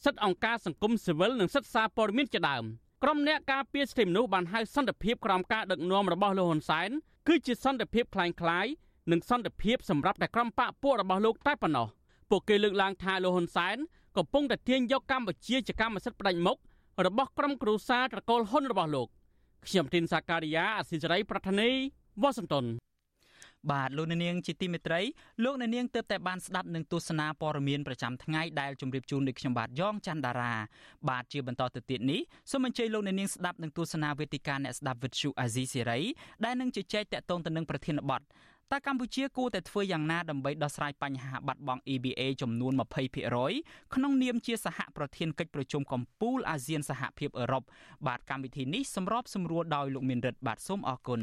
[0.04, 2.64] សិទ្ធិអង្គការសង្គមស៊ីវិលនិងសិទ្ធិសារព័ត៌មានជាដើម
[3.02, 6.90] ក្រុមអ្នកការពារសិទ្ធិមនុស្សបានហៅសន្តិភាពក្រោមការដឹកនាំរបស់លោកហ៊ុនសែន
[7.28, 8.70] គឺជាសន្តិភាពคล้ายៗ
[9.10, 11.86] និងសន្តិភាពសម្រាប់តែក្រុមបកពួករបស់លោកតែប៉ុណ្ណោះ
[12.30, 13.76] ពួកគេលើកឡើងថាលោកហ៊ុនសែន
[14.16, 16.58] កំពុងតែទាញយកកម្ពុជាជាកម្មសិទ្ធិផ្ដាច់មុខ
[17.06, 19.08] របស់ក្រុមគ្រួសារត្រកូលហ៊ុនរបស់លោក
[19.66, 21.70] ខ្ញុំទីនសាការីយ៉ាអសិសរីប្រធានី
[22.21, 22.65] វ៉ាស៊ីនតោន
[23.71, 25.01] បាទលោកនាងជាទីមេត្រី
[25.43, 30.53] លោកនាងទើបតែបានស្ដាប់នឹងទស្សនាព័ត៌មានប្រចាំថ្ងៃដែលជម្រាបជូនដោយខ្ញុំបាទយ៉ងច័ន្ទដារា
[31.09, 35.99] បាទជាបន្តទៅទៀតនេះសូមអញ្ជើញលោកនាងស្ដាប់នឹងទស្សនាវេទិកាអ្នកស្ដាប់វិទ្យុអាស៊ីសេរី
[36.45, 38.21] ដែលនឹងជជែកតាក់ទងទៅនឹងប្រធានបទ
[38.71, 42.73] តើកម្ពុជាគួរតែធ្វើយ៉ាងណាដើម្បីដោះស្រាយបញ្ហាបាត់បង់ EBA ចំនួន
[43.33, 47.63] 20%ក្នុងនាមជាសហប្រធានកិច្ចប្រជុំកំពូលអាស៊ានសហភាពអឺរ៉ុប
[48.07, 51.21] បាទកម្មវិធីនេះសម្របសម្រួលដោយលោកមានរិទ្ធបាទសូមអរគុណ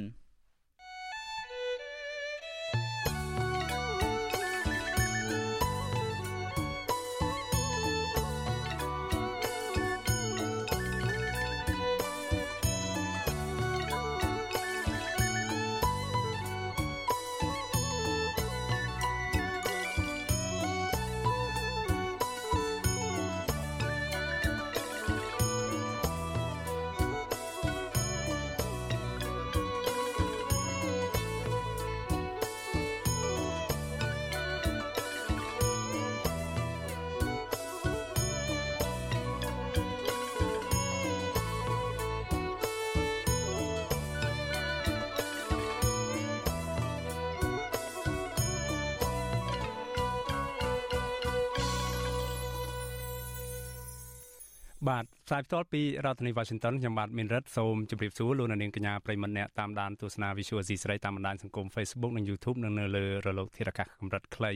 [55.33, 64.53] ផ្សាយផ្ទាល់ពីរដ្ឋធានី Washington ខ្ញុំបាទមានរិទ្ធសូមជម្រាបសួរលោកនាងកញ្ញាប្រិមត្តអ្នកតាមដានទស្សនា Visual C ស្រីតាមបណ្ដាញសង្គម Facebook និង YouTube និងនៅលើរលកធារកាសកម្រិតខ្លី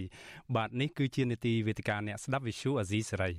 [0.57, 3.31] បាទនេះគឺជានេតិវេទិកាអ្នកស្ដាប់ Visual Asia សេរី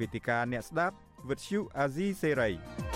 [0.00, 0.96] វេទិកាអ្នកស្ដាប់
[1.28, 2.89] Visual Asia សេរី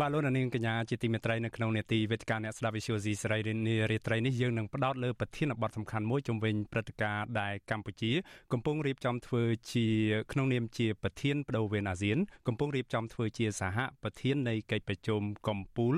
[0.00, 8.12] បាទលោកនាងកញ្ញាជាទីមេត្រីនៅក្នុងនេតិវេទិកាអ្នកស្ដាប់ Visual C សេរីនារាត្រីនេះយើងនឹងផ្ដោតលើប្រធានបទសំខាន់មួយជំវិញព្រឹត្តិការណ៍ដែលកម្ពុជា
[8.52, 9.42] កំពុងរៀបចំធ្វើ
[9.72, 9.86] ជា
[10.32, 15.94] ក្នុងនាមជាប្រធានបដូវវេនអាស៊ានកំពុងរៀបចំធ្វើជាសហប្រធាននៃកិច្ចប្រជុំកំពូល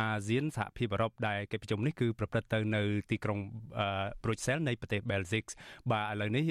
[0.00, 3.38] អាស៊ានសហភាពអឺរ៉ុបដែលកិច្ចប្រជុំនេះគឺប្រព្រឹត្តទៅនៅទីក្រុង
[4.24, 5.44] ប្រូចសែលនៃប្រទេស Belgium
[5.90, 6.44] បាទឥឡូវនេះ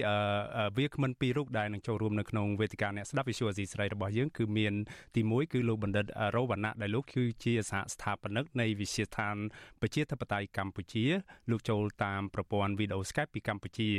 [0.78, 4.74] វាគ្មិនពីររូបដែលនឹងចូលរួមនៅក្នុងវេទិកាអ្នកស្ដាប់ Visual C សេរីរបស់យើងគឺមាន
[5.16, 6.06] ទី1គឺលោកបណ្ឌិត
[6.38, 9.35] រោវណ្ណៈដែលលោកគឺជាសហស្ថាបនិកនៃវិទ្យាស្ថាន
[9.81, 11.05] ប្រជាធិបតេយ្យកម្ពុជា
[11.49, 13.89] លោកចូលតាមប្រព័ន្ធវីដេអូ Skype ពីកម្ពុជា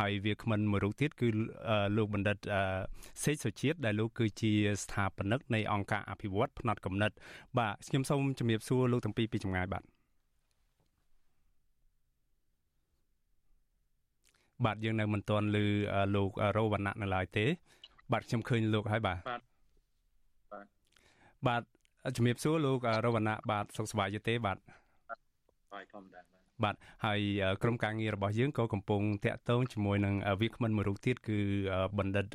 [0.00, 1.28] ហើយវាគ្មិនមួយរូបទៀតគឺ
[1.96, 2.38] លោកបណ្ឌិត
[3.24, 4.52] សេកសុជាតិដែលលោកគឺជា
[4.82, 7.14] ស្ថាបនិកនៃអង្គការអភិវឌ្ឍផ្នែកកំណត់
[7.58, 9.82] បាទខ្ញុំសូមជម្រាបសួរលោកទាំងពីរពីចម្ងាយបាទ
[14.64, 15.56] បាទយើងនៅមិនទាន់ឮ
[16.14, 17.46] លោករោវណ្ណៈនៅឡើយទេ
[18.12, 19.40] បាទខ្ញុំឃើញលោកហើយបាទបាទ
[21.46, 21.62] បាទ
[22.14, 24.58] ជំរាបសួរលោករវណ្ណៈបាទសុខសប្បាយទេបាទ
[25.72, 26.20] បាយធម្មតា
[26.64, 27.20] បាទហើយ
[27.62, 31.38] ក្រុមការងាររបស់យើងក៏កំពុងតាក់ទងជាមួយនឹងវាគ្មិនមួយរូបទៀតគឺ
[31.98, 32.26] បណ្ឌិត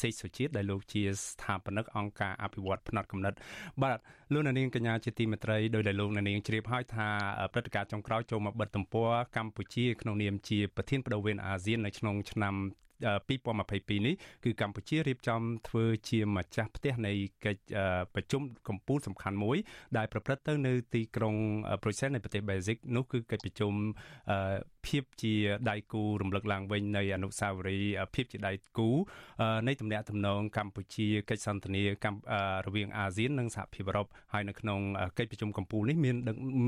[0.00, 3.36] សេកសុជាតិដែលលោកជាស្ថាបនិកអង្គការអភិវឌ្ឍផ្នែកកំណត់
[3.82, 3.98] បាទ
[4.32, 7.08] លោកនាងកញ្ញាជាទីមេត្រីដោយដែលលោកនាងជ្រាបហើយថា
[7.52, 12.54] ព្រឹត្តិការណ៍ចុងក្រោយចូលមកបិទទំព័រកម្ពុជាក្នុងនាមជាប្រធានបដូវវេនអាស៊ាននៅក្នុងឆ្នាំ
[13.04, 17.12] 2022នេះគឺកម្ពុជារៀបចំធ្វើជាម្ចាស់ផ្ទះនៃ
[17.44, 17.62] កិច្ច
[18.14, 19.56] ប្រជុំកំពូលសំខាន់មួយ
[19.96, 21.34] ដែលប្រព្រឹត្តទៅនៅទីក្រុង
[21.82, 23.72] ប្រូសែលនៃប្រទេសបែលហ្សិកនោះគឺកិច្ចប្រជុំ
[24.88, 25.34] ភាពជា
[25.70, 28.88] ដៃគូរំលឹកឡើងវិញនៃអនុស្សាវរីយ៍ភាពជាដៃគូ
[29.66, 31.82] នៃទំនាក់ទំនងកម្ពុជាកិច្ចសន្ទនា
[32.66, 34.80] រវាងអាស៊ាននិងសហភាពអឺរ៉ុបហើយនៅក្នុង
[35.18, 36.16] កិច្ចប្រជុំកំពូលនេះមាន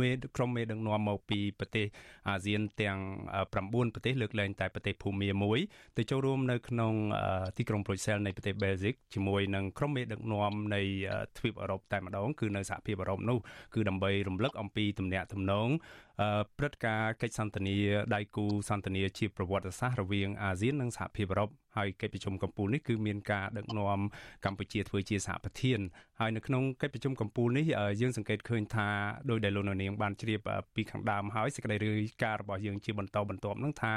[0.00, 1.86] មេក្រុមមេដឹកនាំមកពីប្រទេស
[2.28, 2.98] អាស៊ានទាំង
[3.44, 5.58] 9ប្រទេសលើកលែងតែប្រទេសភូមាមួយ
[5.96, 6.92] ទៅចូលរួមនៅក្នុង
[7.56, 10.82] ទីក្រុងប្រូសែលនៃប្រទេសបែលហ្សិកជាមួយនឹងក្រុមមេដឹកនាំនៃ
[11.38, 13.38] ទ្វីបអឺរ៉ុបតែម្ដងគឺនៅសហភាពអឺរ៉ុបនោះ
[13.74, 15.68] គឺដើម្បីរំលឹកអំពីទំនាក់ទំនង
[16.58, 17.76] ព្រឹត្តិការណ៍កិច្ចសន្ទនា
[18.14, 24.00] ដៃគូសន្ទនាជាប្រវត្តិសាស្ត្ររវាងអាស៊ាននិងសហភាពអឺរ៉ុប ហើយកិច្ចប្រជុំកំពូលនេះគឺមានការដឹកនាំ
[24.44, 25.80] កម្ពុជាធ្វើជាសហប្រធាន
[26.20, 27.64] ហើយនៅក្នុងកិច្ចប្រជុំកំពូលនេះ
[28.00, 28.88] យើងសង្កេតឃើញថា
[29.30, 30.40] ដោយដែលលោកនាងបានជ្រាប
[30.74, 33.94] ពីខាងដើមហើយសេចក្តីរាយការណ៍របស់យើងជាបន្តបន្ទាប់នឹងថា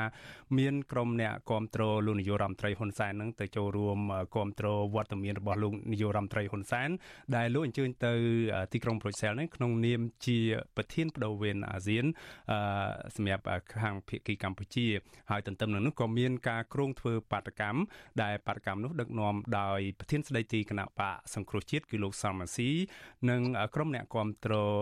[0.58, 4.00] មានក្រុមអ្នកគ្រប់គ្រងលោកនាយករដ្ឋមន្ត្រីហ៊ុនសែននឹងទៅចូលរួម
[4.34, 6.90] គ្រប់គ្រងវត្តមានរបស់លោកនាយករដ្ឋមន្ត្រីហ៊ុនសែន
[7.36, 8.14] ដែលលោកអញ្ជើញទៅ
[8.74, 10.38] ទីក្រុងប្រូសែលនេះក្នុងនាមជា
[10.76, 12.06] ប្រធានបដូវវេនអាស៊ាន
[13.16, 13.44] សម្រាប់
[13.82, 14.88] ខាងភៀកគីកម្ពុជា
[15.32, 17.69] ហើយទន្ទឹមនឹងនោះក៏មានការគ្រោងធ្វើបាតកម្ម
[18.24, 22.70] ដែលបាតកម្មនោះដឹកនាំដោយប្រធានស្ដីទីគណៈបកសង្គ្រោះជាតិគឺលោកសំរាស៊ី
[23.30, 23.42] និង
[23.76, 24.74] ក្រុមអ្នកគ្រប់គ្រង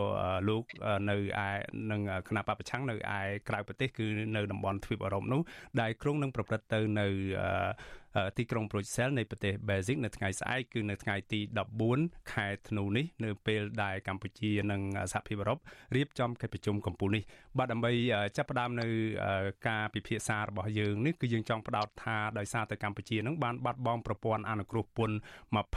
[0.49, 0.63] លោក
[1.09, 1.15] នៅ
[1.45, 1.49] ឯ
[1.91, 5.41] នឹងគណៈបកប្រឆាំងនៅឯក្រៅប្រទេសគឺនៅតំបន់ទ្វីបអឺរ៉ុបនោះ
[5.81, 7.07] ដែលក្រុងនឹងប្រព្រឹត្តទៅនៅ
[8.37, 11.39] ទីក្រុងប្រូចសែលនៃប្រទេសបែហ្សិកនៅថ្ងៃស្អែកគឺនៅថ្ងៃទី
[11.87, 14.81] 14ខែធ្នូនេះនៅពេលដែលកម្ពុជានិង
[15.13, 15.59] សហភាពអឺរ៉ុប
[15.95, 17.23] រៀបចំកិច្ចប្រជុំកំពូលនេះ
[17.57, 17.91] បាទដើម្បី
[18.37, 18.87] ចាប់ផ្ដើមនៅ
[19.67, 25.15] ការពិភាក្សារបស់យើងនេះគឺយើងចង់ផ្ដោតថាដោយសារតែកម្ពុជានឹងបានបាត់បង់ប្រព័ន្ធអនុគ្រោះពន្ធ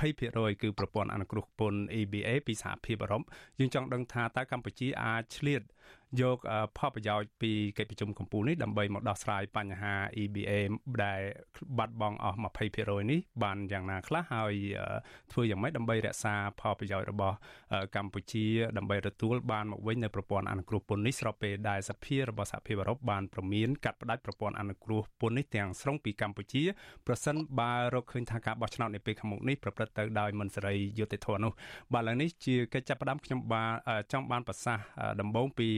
[0.01, 3.23] 20%គឺប្រព័ន្ធអនុគ្រោះពន្ធ EBA ពីសហភាពអឺរ៉ុប
[3.59, 5.63] យើងចង់ដឹងថាតើកម្ពុជាអាចឆ្លៀត
[6.21, 6.39] យក
[6.79, 10.53] ផលប្រយោជន៍ពីកិច្ចប្រជុំកំពូលនេះដើម្បីមកដោះស្រាយបញ្ហា EBA
[11.05, 11.21] ដែល
[11.79, 12.39] បាត់បង់អស់
[12.75, 14.55] 20%នេះបានយ៉ាងណាខ្លះហើយ
[15.33, 17.37] ធ្វើយ៉ាងម៉េចដើម្បីរក្សាផលប្រយោជន៍របស់
[17.97, 18.47] កម្ពុជា
[18.79, 26.63] ដើម្បីទទួលបានមកវិញនៅប្រព័ន្ធអនុគ្រោះពន្ធនេះស្របពេលដែលសភារបស់សហភាពអឺរ៉ុបបានប្រមានកាត់ផ្តាច់ប្រព័ន្ធអនុគ្រោះពន្ធនេះទាំងស្រុងពីកម្ពុជា
[27.07, 31.53] ប្រសិនបើរកឃើញថាការបោះឆ្នោតនៅពេលខាងមុខនេះប្រព្រឹត្តទៅដោយមិនសេរីយុត្តិធម៌នោះ
[31.93, 33.71] បាទឡើយនេះជាកិច្ចចាប់ផ្ដើមខ្ញុំបាន
[34.13, 34.85] ចង់បានប្រសាសន៍
[35.21, 35.69] ដំបូងពី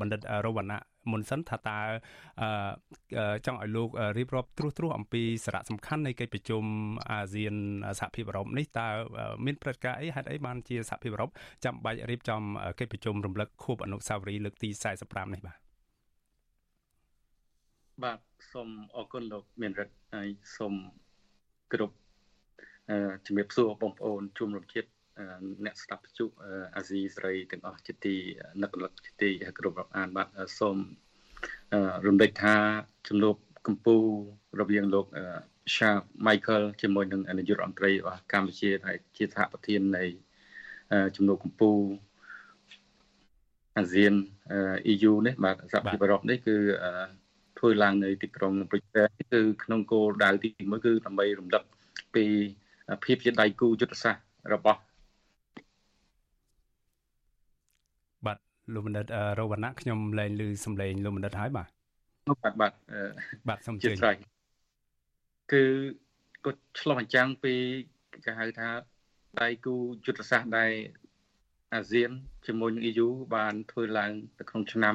[0.00, 0.80] បណ្ឌិតរវណ្ណៈ
[1.12, 1.78] មុនសិនថាតើ
[3.46, 3.88] ចង់ឲ្យលោក
[4.18, 6.64] រៀបរាប់ត្រួសត្រាសអំពីសារៈសំខាន់នៃកិច្ចប្រជុំ
[7.10, 7.54] អាស៊ាន
[7.98, 8.88] សហភាពអឺរ៉ុបនេះតើ
[9.44, 11.30] មានព្រឹត្តិការណ៍អីហេតុអីបានជាសហភាពអឺរ៉ុប
[11.64, 12.42] ចាំបាច់រៀបចំ
[12.78, 14.68] កិច្ចប្រជុំរំលឹកខួបអនុស្សាវរីយ៍លើកទី
[15.02, 15.58] 45នេះបាទ
[18.04, 18.18] បាទ
[18.52, 20.74] សូមអរគុណលោកមានរិទ្ធហើយសូម
[21.72, 21.96] គ្រប់
[23.26, 24.88] ជំរាបសួរបងប្អូនជួមរំជាតិ
[25.64, 26.24] អ្នកស្ដាប់ជុ
[26.76, 28.14] អាស៊ីសេរីទាំងអស់ជាទី
[28.62, 30.76] នឹករលឹកជាទីគ្រប់រាប់អានបាទសូម
[32.06, 32.54] រំលឹកថា
[33.08, 33.34] ជំនួប
[33.66, 35.06] កម្ពុជារវាងលោក
[35.74, 35.90] Sha
[36.26, 40.04] Michael ជាមួយនឹងនាយករដ្ឋមន្ត្រីរបស់កម្ពុជាហើយជាសហប្រធាននៃ
[41.16, 42.10] ជំនួបកម្ពុជា
[43.78, 44.14] អាស៊ាន
[44.92, 46.56] EU នេះបាទសហភាពអឺរ៉ុបនេះគឺ
[47.58, 51.62] ធ្វើឡើងនៅទីក្រុងប្រ៊ុចសែលគឺក្នុងគោលដៅទី1គឺដើម្បីរំលឹក
[52.14, 52.24] ពី
[53.04, 54.22] ភាពជាដៃគូយុទ្ធសាស្ត្រ
[54.54, 54.80] របស់
[58.74, 59.06] លោកបណ្ឌិត
[59.38, 61.68] រវណ្ណៈខ្ញុំលែងឮសំឡេងលោកបណ្ឌិតហើយបាទ
[62.42, 62.72] បាទបាទ
[63.48, 63.90] បាទសូមជឿ
[65.52, 65.64] គឺ
[66.44, 67.54] គាត់ឆ្លោះបញ្ចាំងពី
[68.24, 68.68] គេហៅថា
[69.40, 70.72] ដៃគូយុទ្ធសាស្ត្រដែល
[71.74, 72.10] អាស៊ាន
[72.46, 74.94] ជាមួយនឹង EU បានធ្វើឡើងនៅក្នុងឆ្នាំ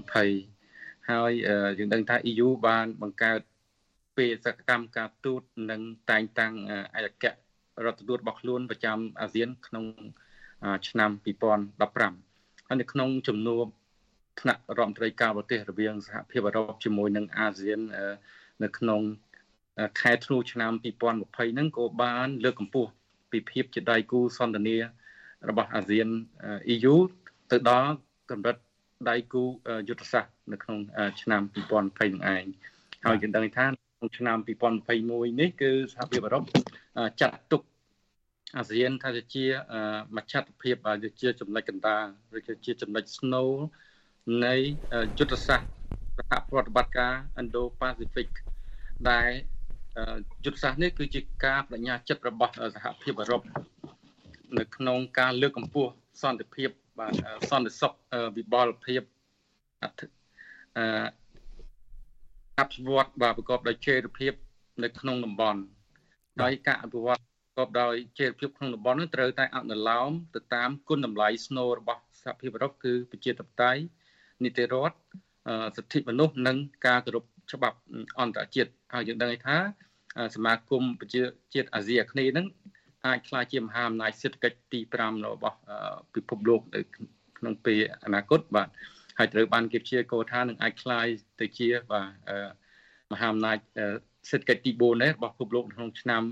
[0.00, 1.32] 2020ហើយ
[1.78, 3.40] យើងដឹងថា EU បានបង្កើត
[4.16, 7.24] ពេលសកម្មការទូតនិងតែងតាំងឯកអគ្គ
[7.84, 9.84] រដ្ឋទូតរបស់ខ្លួនប្រចាំអាស៊ានក្នុង
[10.88, 12.27] ឆ្នាំ2015
[12.68, 13.64] ហើយនៅក្នុងជំនួប
[14.40, 17.80] ថ្នាក់រដ្ឋមន្ត្រីការបរទេសរវាងសហភាពអឺរ៉ុបជាមួយនឹងអាស៊ាន
[18.62, 19.00] នៅក្នុង
[20.00, 22.90] ខែធ្នូឆ្នាំ2020ហ្នឹងក៏បានលើកកម្ពស់
[23.32, 24.80] ពីភាពជាដៃគូសន្តិនិក
[25.48, 26.08] របស់អាស៊ាន
[26.74, 26.94] EU
[27.50, 27.92] ទៅដល់
[28.30, 28.56] កម្រិត
[29.08, 29.42] ដៃគូ
[29.88, 30.78] យុទ្ធសាស្ត្រនៅក្នុង
[31.22, 32.44] ឆ្នាំ2020នឹងឯង
[33.04, 33.66] ហើយយើងដឹងថា
[33.96, 34.38] ក្នុងឆ្នាំ
[34.88, 36.42] 2021នេះគឺសហភាពអឺរ៉ុប
[37.20, 37.62] ចាត់ទុក
[38.56, 39.44] អាស៊ានថាជា
[40.16, 40.76] មជ្ឈត្តភាព
[41.22, 42.04] ជាចំណុចកណ្ដាល
[42.36, 43.52] ឬជាចំណុចស្នូល
[44.44, 44.54] នៃ
[45.18, 45.68] យុទ្ធសាស្ត្រ
[46.18, 48.28] សហប្រតិបត្តិការ Indo-Pacific
[49.10, 49.30] ដែល
[50.44, 53.42] យុទ្ធសាស្ត្រនេះគឺជាការបដិញ្ញាចិត្តរបស់សហភាពអឺរ៉ុប
[54.58, 55.92] នៅក្នុងការលើកកម្ពស់
[56.22, 57.12] សន្តិភាពបាទ
[57.50, 57.92] សន្តិសុខ
[58.36, 59.02] វិបលភាព
[59.82, 60.06] អធិ
[62.58, 64.32] អភិវឌ្ឍបាទប្រកបដោយចីរភាព
[64.82, 65.60] នៅក្នុងតំបន់
[66.42, 67.20] ដោយការអភិវឌ្ឍ
[67.58, 73.80] កបដោយជាភាពក្នុងតំបន់នឹងត្រូវតែអនុលោមទៅតាមគុណតម្លៃស្នូលរបស់សហភាពអឺរ៉ុបគឺប្រជាធិបតេយ្យ
[74.44, 74.96] នីតិរដ្ឋ
[75.76, 76.56] សិទ្ធិមនុស្សនិង
[76.86, 77.78] ការគោរពច្បាប់
[78.20, 79.56] អន្តរជាតិហើយយើងដឹងថា
[80.36, 81.22] សមាគមប្រជា
[81.54, 82.46] ជាតិអាស៊ីអាគ្នេយ៍នឹង
[83.06, 85.58] អាចក្លាយជាមហាអំណាចសេដ្ឋកិច្ចទី5របស់
[86.14, 86.80] ពិភពលោកនៅ
[87.38, 88.68] ក្នុងពេលអនាគតបាទ
[89.18, 91.06] ហើយត្រូវបានគេព្យាករថានឹងអាចក្លាយ
[91.40, 92.06] ទៅជាបាទ
[93.12, 93.58] មហាអំណាច
[94.29, 96.23] សេដ្ឋកិច្ចទី4នេះរបស់ពិភពលោកក្នុងឆ្នាំ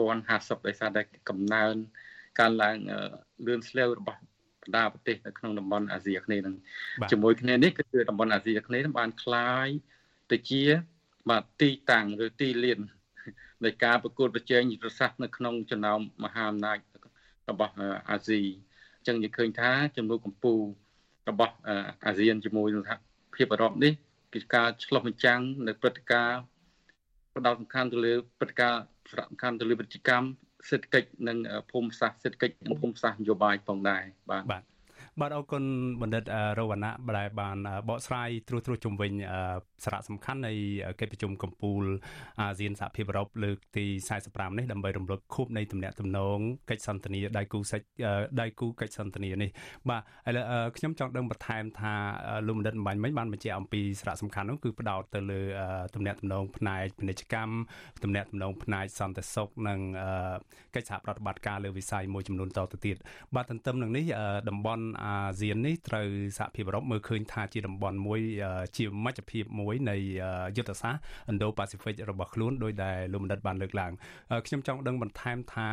[0.00, 1.74] 2050ដោយសារតែកំណើន
[2.40, 2.76] ការឡើង
[3.46, 4.20] លឿនស្លេវរបស់
[4.62, 6.54] បណ្ដាប្រទេសនៅក្នុងតំបន់អាស៊ីអាគ្នេយ៍នឹង
[7.10, 9.68] ជាមួយគ្នានេះគឺតំបន់អាស៊ីអាគ្នេយ៍នឹងបានคลาย
[10.32, 10.62] ទៅជា
[11.30, 12.80] បាទទីតាំងឬទីលាន
[13.64, 16.78] នៃការប្រកួតប្រជែងយុទ្ធសាស្ត្រនៅក្នុងចំណោមមហាអំណាច
[17.50, 17.74] របស់
[18.10, 18.40] អាស៊ី
[18.96, 21.54] អញ្ចឹងយើងឃើញថាចំនួនកម្ពុជារបស់
[22.06, 22.92] អាស៊ានជាមួយសហ
[23.34, 23.92] ភាពអឺរ៉ុបនេះ
[24.34, 26.40] គឺការឆ្លុះបញ្ចាំងនៅព្រឹត្តិការណ៍
[27.37, 30.27] ផ្ដោតសំខាន់ទៅលើព្រឹត្តិការណ៍សារៈសំខាន់ទៅលើវិជ្ជកម្ម
[30.69, 31.37] សេដ្ឋកិច្ចនិង
[31.71, 34.63] ភូមិសាស្ត្រសេដ្ឋកិច្ចនិងភូមិសាស្ត្រនយោបាយផងដែរបាទបាទ
[35.21, 35.63] បាទអរគុណ
[36.01, 36.23] បណ្ឌិត
[36.59, 37.57] រវណ្ណៈដែលបាន
[37.89, 39.11] បកស្រាយត្រួសត្រាសជំវិញ
[39.83, 40.53] សារៈសំខាន់នៃ
[40.99, 41.83] កិច្ចប្រជុំកំពូល
[42.39, 43.85] អាស៊ានសហភាពអឺរ៉ុបលើកទី
[44.21, 46.39] 45នេះដើម្បីរំលឹកខួបនៃទំនាក់ទំនង
[46.69, 47.81] កិច្ចសន្ទនាដៃគូសិច
[48.41, 49.49] ដៃគូកិច្ចសន្ទនានេះ
[49.89, 50.45] បាទឥឡូវ
[50.77, 51.93] ខ្ញុំចង់ដឹងបន្ថែមថា
[52.47, 55.41] លោកបណ្ឌិតអំបញ្ញមិញបានបញ្ជាក់អំពីសារៈសំខាន់នោះគឺផ្ដោតទៅលើ
[55.95, 57.53] ទំនាក់ទំនងផ្នែកពាណិជ្ជកម្ម
[58.03, 59.79] ទំនាក់ទំនងផ្នែកសន្តិសុខនិង
[60.75, 62.97] កិច្ចសហប្រតិបត្តិការលើវិស័យមួយចំនួនតទៅទៀត
[63.35, 64.05] បាទទន្ទឹមនឹងនេះ
[64.49, 68.21] តំបន់អាស៊ាននេះត្រូវសហភាពអឺរ៉ុបមើលឃើញថាជាតំបន់មួយ
[68.77, 69.95] ជាមជ្ឈភាពមួយនៃ
[70.57, 71.01] យុទ្ធសាស្ត្រ
[71.31, 73.91] Indo-Pacific របស់ខ្លួនដោយដែលលោកបណ្ឌិតបានលើកឡើង
[74.47, 75.67] ខ្ញុំចង់ដឹងបន្ថែមថា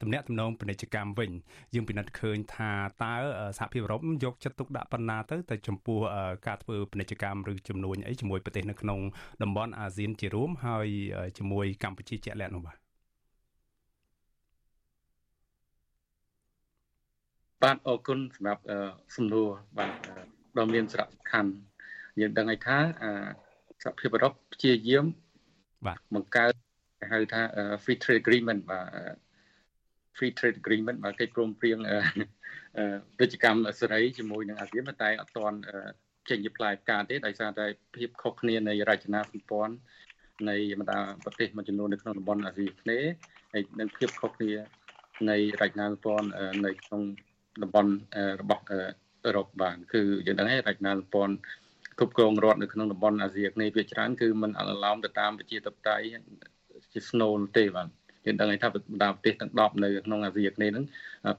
[0.00, 1.30] ទំនាក់ទំនងពាណិជ្ជកម្មវិញ
[1.74, 2.70] យើងពិនិត្យឃើញថា
[3.02, 3.14] តើ
[3.58, 5.98] សហភាពអឺរ៉ុបយកចិត្តទុកដាក់ប៉ុណ្ណាទៅទៅចំពោះ
[6.46, 9.00] ការធ្វើពាណិជ្ជកម្មឬជំនួញអីជាមួយប្រទេសនៅក្នុង
[9.42, 10.88] តំបន់អាស៊ានជារួមហើយ
[11.38, 12.85] ជាមួយកម្ពុជាជាក់លាក់នោះបាទ
[17.62, 18.62] បាទអរគុណសម្រាប់
[19.16, 19.48] សំណួរ
[19.78, 19.90] បាទ
[20.58, 21.50] ដ៏មានសារៈសំខាន់
[22.20, 22.78] យើងដឹងហើយថា
[23.82, 25.06] សហភាពអឺរ៉ុបព្យាយាម
[25.86, 26.52] បាទបង្កើត
[27.00, 27.42] គេហៅថា
[27.84, 28.86] free trade agreement បាទ
[30.16, 31.78] free trade agreement បាទកិច្ចព្រមព្រៀង
[33.18, 35.58] ពាណិជ្ជកម្មសេរីជាមួយនឹងអាស៊ានតែអត់ទាន់
[36.30, 39.74] ចេញជាផ្លែផ្កាទេដោយសារតែភាពខុសគ្នានៃរចនាសម្ព័ន្ធ
[40.48, 43.10] នៃបណ្ដាប្រទេសមួយចំនួននៅក្នុងតំបន់អាស៊ីអាគ្នេយ៍
[43.52, 44.52] ហើយនិងភាពខុសគ្នា
[45.30, 46.28] នៃរចនាសម្ព័ន្ធ
[46.66, 47.02] នៅក្នុង
[47.62, 47.90] តំបន់
[48.40, 51.34] របស់អឺរ៉ុបបានគឺយើងដឹងហើយរចនាសម្ព័ន្ធ
[51.98, 56.06] គ្រប់គ្រងរដ្ឋនៅក្នុងតំបន់អាស៊ីអាគ្នេយ៍ភាគច្រើនគឺมันអនុលោមទៅតាមប្រជាធិបតេយ្យ
[56.92, 57.88] ជាស្នូលទេបាទ
[58.24, 60.84] យើងដឹងថាបណ្ដាប្រទេសទាំង10នៅក្នុងអាស៊ីអាគ្នេយ៍ហ្នឹង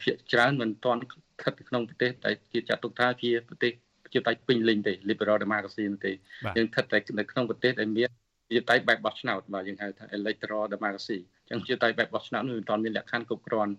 [0.04, 3.72] ភាគច្រើនមិនទាន់ស្ថិតក្នុងប្រទេសដែលជាចាត់ទុកថាជាប្រទេស
[4.14, 6.12] ជាតៃពេញលេញទេ liberal democracy ទេ
[6.58, 8.10] យើងស្ថិតតែនៅក្នុងប្រទេសដែលមាន
[8.52, 11.18] ជាតៃបែបបោះឆ្នោតបាទយើងហៅថា electoral democracy
[11.52, 13.74] អញ្ចឹងជាតៃបែបបោះឆ្នោតនោះមិនទាន់មានលក្ខខណ្ឌគ្រប់គ្រាន់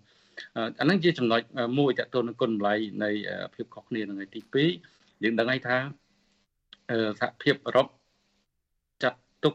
[0.81, 1.41] អាហ្នឹងជាចំណុច
[1.79, 2.75] មួយតទៅនឹងគុណតម្លៃ
[3.05, 3.11] នៃ
[3.55, 4.41] ភាពខុសគ្នានឹងទី
[4.83, 5.77] 2យើងដឹងហើយថា
[7.21, 7.87] សហភាពអឺរ៉ុប
[9.03, 9.55] ចាត់ទុក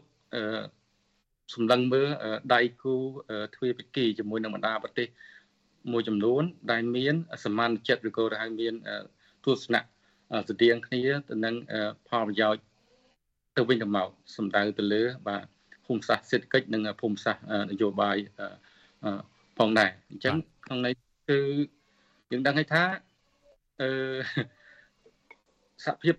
[1.54, 2.08] សម្លឹងមើល
[2.54, 2.94] ដៃគូ
[3.54, 5.08] ទ្វេភាគីជាមួយនឹងបណ្ដាប្រទេស
[5.92, 7.14] មួយចំនួន ដែលមាន
[7.44, 8.74] សមានចិត្តឬក៏ដែលមាន
[9.44, 9.82] ទស្សនៈ
[10.50, 11.54] ស្តៀងគ្នាទៅនឹង
[12.08, 12.62] ផលប្រយោជន៍
[13.56, 15.44] ទៅវិញទៅមកសំដៅទៅលើ បាទ
[15.86, 18.16] ភូមិសាស្ត្រសេដ្ឋកិច្ចនិងភូមិសាស្ត្រនយោបាយ
[19.58, 20.94] ផងដែរអញ្ចឹងក្នុងន័យ
[21.28, 21.38] គឺ
[22.30, 22.82] យើងដឹងហើយថា
[23.80, 23.88] អឺ
[25.84, 26.14] សហភាព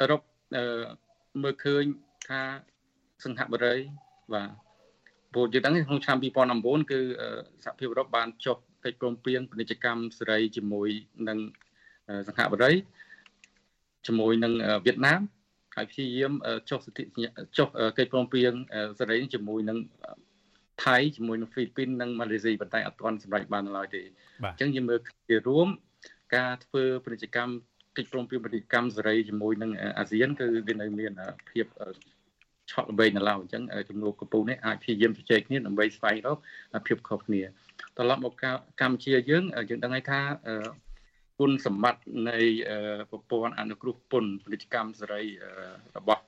[0.00, 0.20] អឺរ៉ុប
[0.56, 0.64] អឺ
[1.42, 1.84] មើលឃើញ
[2.28, 2.40] ថា
[3.24, 3.74] សង្ហបុរី
[4.32, 4.50] បាទ
[5.32, 6.18] ព្រោះយើងដឹងក្នុងឆ្នាំ
[6.54, 7.00] 2009គឺ
[7.64, 10.88] សហភាពអឺរ៉ុបបានចុះកិច្ចព្រមព្រៀងពាណិជ្ជកម្មសេរីជាមួយ
[11.28, 11.38] នឹង
[12.28, 12.72] សង្ហបុរី
[14.06, 14.52] ជាមួយនឹង
[14.86, 15.20] វៀតណាម
[15.76, 16.32] ហើយព្យាយាម
[16.70, 17.04] ចុះសិទ្ធិ
[17.58, 18.52] ចុះកិច្ចព្រមព្រៀង
[18.98, 19.78] សេរីជាមួយនឹង
[20.84, 24.02] ថៃជាមួយនឹងហ្វីលីពីននិងម៉ាឡេស៊ីប៉ុន្តែអត់ទាន់សម្រេចបានឡើយទេ
[24.42, 25.68] អញ្ចឹងយើងមើលជារួម
[26.36, 27.52] ការធ្វើពាណិជ្ជកម្ម
[27.96, 31.12] កិច្ចព្រមព្រៀងពាណិជ្ជកម្មសេរីជាមួយនឹងអាស៊ានគឺវានៅមាន
[31.50, 31.66] ភាព
[32.70, 36.38] ឆក់ល្បែងនៅឡើយអញ្ចឹងចំនួនកម្ពុជានេះអាចព្យាយាមជជែកគ្នាដើម្បីស្វែងរក
[36.86, 37.42] ភាពខុសគ្នា
[37.96, 38.32] ត្រឡប់មក
[38.80, 40.20] កម្ពុជាយើងយើងដឹងហើយថា
[41.38, 42.38] គុណសម្បត្តិនៃ
[43.10, 45.22] ប្រព័ន្ធអនុគ្រោះពន្ធពាណិជ្ជកម្មសេរី
[45.96, 46.24] របស់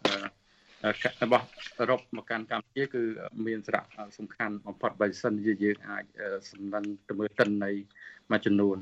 [1.23, 1.47] របស់
[1.79, 3.03] អឺរ៉ុបមកកាន់កម្ពុជាគឺ
[3.47, 3.85] មានសារៈ
[4.19, 6.05] សំខាន់បំផុតបើសិនជាយើងអាច
[6.51, 7.71] សម្លឹងទៅមើលតិននៃ
[8.31, 8.79] មួយចំនួន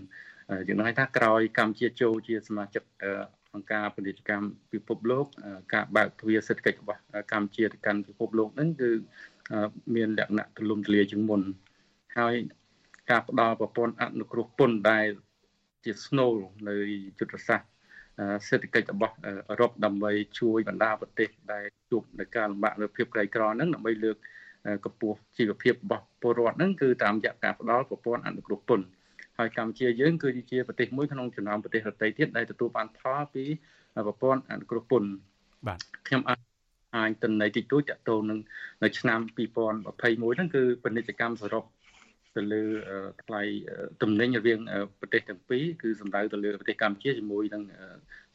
[0.68, 2.82] យើងនឹងថាក្រោយកម្ពុជាចូលជាសមាជិក
[3.54, 5.26] អង្គការពាណិជ្ជកម្មពិភពលោក
[5.74, 7.00] ការបើកទ្វារសេដ្ឋកិច្ចរបស់
[7.32, 8.90] កម្ពុជាទៅកាន់ពិភពលោកហ្នឹងគឺ
[9.94, 11.42] មានលក្ខណៈទូលំទូលាយជាងមុន
[12.18, 12.34] ហើយ
[13.10, 15.08] ការផ្ដល់ប្រព័ន្ធអនុគ្រោះពន្ធដែល
[15.84, 16.34] ជាស្នូល
[16.68, 16.76] នៅ
[17.18, 17.73] យុទ្ធសាស្ត្រ
[18.48, 24.16] សេដ្ឋកិច្ចរបស់អឺរ៉ុបដើម្បីជួយបណ្ដាប្រទេសដែលជួបនឹងការលំបាកលើភាពក្រីក្រហ្នឹងដើម្បីលើក
[24.84, 28.86] កម្ពស់ជីវភាពរបស់ពលរដ្ឋហ្នឹងគឺតាមរយៈការផ្ដល់ប្រព័ន្ធអនុគ្រោះពន្ធ
[29.38, 33.44] ហើយកម្ពុជាយើងគឺជាប្រទេសមួយក្នុងចំណោមប្រទេសដទៃទៀតដែលទទួលបានផលពី
[34.06, 35.08] ប្រព័ន្ធអនុគ្រោះពន្ធ
[35.66, 36.40] បាទខ្ញុំអាច
[36.96, 38.38] អាចទិន្នន័យតិចតួចតទៅនឹង
[38.82, 41.64] នៅឆ្នាំ2021ហ្នឹងគឺពាណិជ្ជកម្មសរុប
[42.36, 42.62] ទៅលើ
[43.24, 43.42] ថ្លៃ
[44.02, 44.60] ទំនិញរវាង
[45.00, 47.62] ប្រទេសទាំងពីរគឺសំដៅទៅលើប្រទេសកម្ពុជាជាមួយនឹង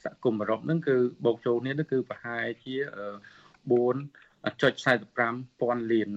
[0.03, 0.95] សហគមន៍អឺរ៉ុបហ្នឹងគឺ
[1.25, 2.75] បូកចូលគ្នាហ្នឹងគឺប្រហែលជា
[3.69, 6.09] 4.45ពាន់លាន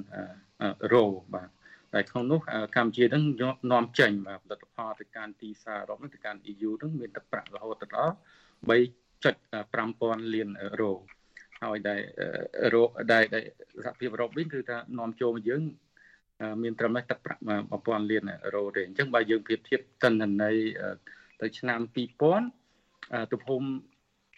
[0.62, 1.48] អឺរ៉ូបាទ
[1.94, 2.40] តែក្នុងនោះ
[2.76, 3.24] កម្ពុជានឹង
[3.72, 8.14] នាំចេញបាទផលិតផលទៅកាន់ទីផ្សារអឺរ៉ុបទៅកាន់ EU នឹងមានទឹកប្រាក់រហូតដល់
[8.70, 10.92] 3.5000លានអឺរ៉ូ
[11.62, 12.00] ហើយដែល
[12.62, 13.24] អឺរ៉ូដែល
[13.84, 15.62] សហភាពអឺរ៉ុបវិញគឺថានាំចូលមកយើង
[16.62, 17.42] មានត្រឹមតែទឹកប្រាក់
[17.76, 20.56] 1000លានអឺរ៉ូទេអញ្ចឹងបើយើងប្រៀបធៀបតិន្នន័យ
[21.40, 21.80] ទៅឆ្នាំ
[22.56, 23.62] 2000ទំហំ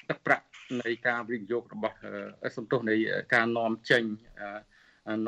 [0.09, 0.47] ទឹកប្រាក់
[0.83, 1.97] នៃការវិនិយោគរបស់
[2.57, 2.95] សំទោសនៃ
[3.35, 4.05] ការនាំចេញ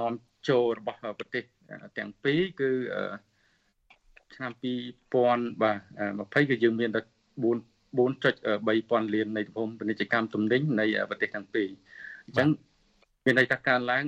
[0.00, 0.12] នាំ
[0.48, 1.44] ចូលរបស់ប្រទេស
[1.98, 2.70] ទាំងពីរគឺ
[4.34, 4.52] ឆ្នាំ
[5.06, 7.06] 2000បាទ20គឺយើងមានតែ4
[7.96, 11.68] 4.3000លាននៃទំហំពាណិជ្ជកម្មទំនិញនៃប្រទេសទាំងពីរ
[12.26, 12.48] អញ្ចឹង
[13.24, 14.04] មានន័យថាកើនឡើង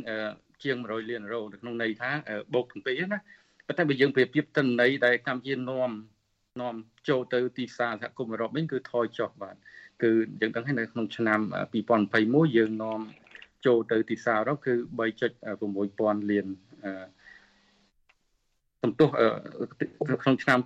[0.62, 2.10] ជាង100លានអឺរ៉ូនៅក្នុងន័យថា
[2.54, 3.18] បូកទាំងពីរណា
[3.66, 5.90] ប៉ុន្តែបើយើងប្រៀបធៀបទិន្នន័យដែលកម្ពុជានាំ
[6.60, 6.74] នាំ
[7.08, 9.56] ចូលទៅទីផ្សារសហគមន៍អឺរ៉ុបវិញគឺថយចុះបាទ
[10.02, 11.40] គឺយើងដឹងហើយនៅក្នុងឆ្នាំ
[11.98, 13.00] 2021យើងនាំ
[13.66, 14.74] ចូលទៅទីផ្សារអឺរ៉ុបគឺ
[15.48, 16.46] 3.6000លាន
[18.82, 19.08] សំទុះ
[20.22, 20.58] ក្នុងឆ្នាំ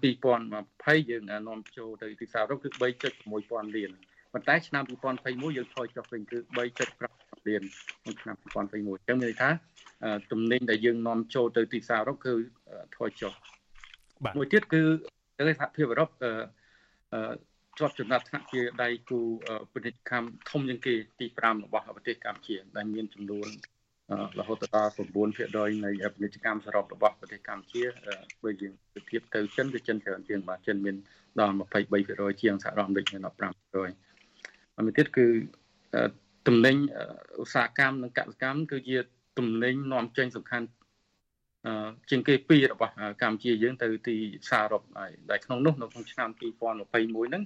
[0.53, 3.91] 2020យើងនាំចូលទៅទីផ្សារអឺរ៉ុបគឺ3.6000លាន
[4.33, 4.83] ប៉ុន្តែឆ្នាំ
[5.21, 7.63] 2021យើងថយចុះវិញគឺ3.5លាន
[8.01, 9.49] ក្នុងឆ្នាំ2021អញ្ចឹងមានន័យថា
[10.33, 12.33] ទំនិញដែលយើងនាំចូលទៅទីផ្សារអឺរ៉ុបគឺ
[12.97, 13.33] ថយចុះ
[14.37, 14.83] មួយទៀតគឺ
[15.39, 16.11] ទៅសហភាពអឺរ៉ុប
[17.79, 19.21] ជាប់ចំណាត់ថ្នាក់ជាដៃគូ
[19.73, 23.49] ពាណិជ្ជកម្មធំជាងគេទី5របស់ប្រទេសកម្ពុជា ដែលមានចំនួន
[24.39, 27.83] រហូតដល់9%នៃពាណិជ្ជកម្មសរុបរបស់ប្រទេសកម្ពុជា
[28.43, 30.97] បើយើងប្រៀបធៀបទៅចិនគឺចិនច្រើនជាងបាទចិនមាន
[31.41, 31.55] ដល់
[31.99, 35.27] 23%ជាងសហរដ្ឋអាមេរិកមាន15%មួយទៀតគឺ
[36.47, 36.77] ទំនិញ
[37.43, 38.99] ឧស្សាហកម្មនិងកសិកម្មគឺជា
[39.39, 40.67] ទំនិញនាំចេញសំខាន់
[42.11, 47.43] ជាងគេពីររបស់កម្ពុជាយើងទៅទីផ្សារអឺរ៉ុបហើយដែលក្នុងនោះនៅក្នុងឆ្នាំ2021ហ្នឹង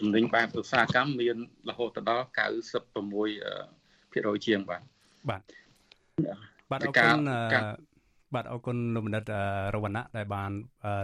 [0.00, 1.36] ទំនិញបែបឧស្សាហកម្មមាន
[1.68, 2.26] រហូតដល់
[3.10, 4.82] 96%ជាងបាទ
[5.30, 5.42] បាទ
[6.70, 7.16] បាទអរគុណ
[8.34, 9.24] បាទអរគុណលោកបណ្ឌិត
[9.74, 10.50] រវណ្ណៈដែលបាន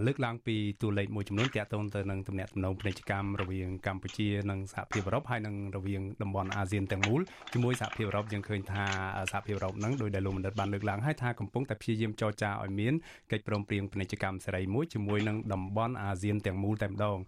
[0.06, 7.20] លើកឡើងពីតួលេខមួយចំនួនទាក់ទងទៅនឹងទំនាក់ទំនងពាណិជ្ជកម្មរវាងកម្ពុជានិងសហភាពអឺរ៉ុបហើយនិងរវាងតំបន់អាស៊ានទាំងមូល
[7.52, 8.84] ជាមួយសហភាពអឺរ៉ុបយើងឃើញថា
[9.32, 12.94] សហភាពអឺរ៉ុបនឹងដោយដែលលោកបណ្ឌិតបានលើកឡើងហើយថាកំពុងតែព្យាយាមចរចាឲ្យមាន
[13.32, 17.18] កិច្ចព្រមព្រៀងពាណិជ្ជកម្មសេរីមួយជាមួយនឹងតំបន់អាស៊ានទាំងមូលតែម្ដង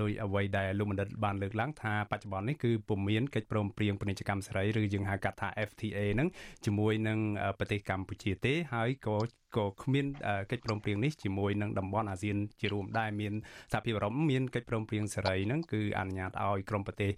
[0.00, 6.28] ដោយអ្វីដែលលោកបណ្ឌិតបានលើកឡើងថាបច្ចុប្បន្ននេះគឺពុំមានកិច្ចព្រមព្រៀងពាណិជ្ជកម្មសេរីឬយើងហៅកាត់ថា FTA ហ្នឹង
[6.64, 7.18] ជាមួយនឹង
[7.58, 10.06] ប្រទេសកម្ពុជាទេហើយក៏ក៏គ្មាន
[10.50, 13.32] កិច្ចព្រមព្រៀងនេះជាមួយនឹងតំបន់អាស៊ានជារួមដែរមាន
[13.72, 17.12] សហភាពអឺរ៉ុបមានកិច្ចព្រមព្រៀងសេរីហ្នឹងគឺអនុញ្ញាតឲ្យក្រុមប្រទេស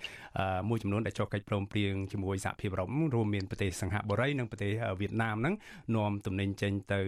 [0.68, 5.54] មួយចំនួនដែលចុះកិច្ចព្រមព្រៀងជាមួយសហភាពអឺរ៉ុបរួមមានប្រទេសសិង្ហបុរីនិងប្រទេសវៀតណាមហ្នឹង
[5.96, 7.00] នាំទំនិញចេញទៅ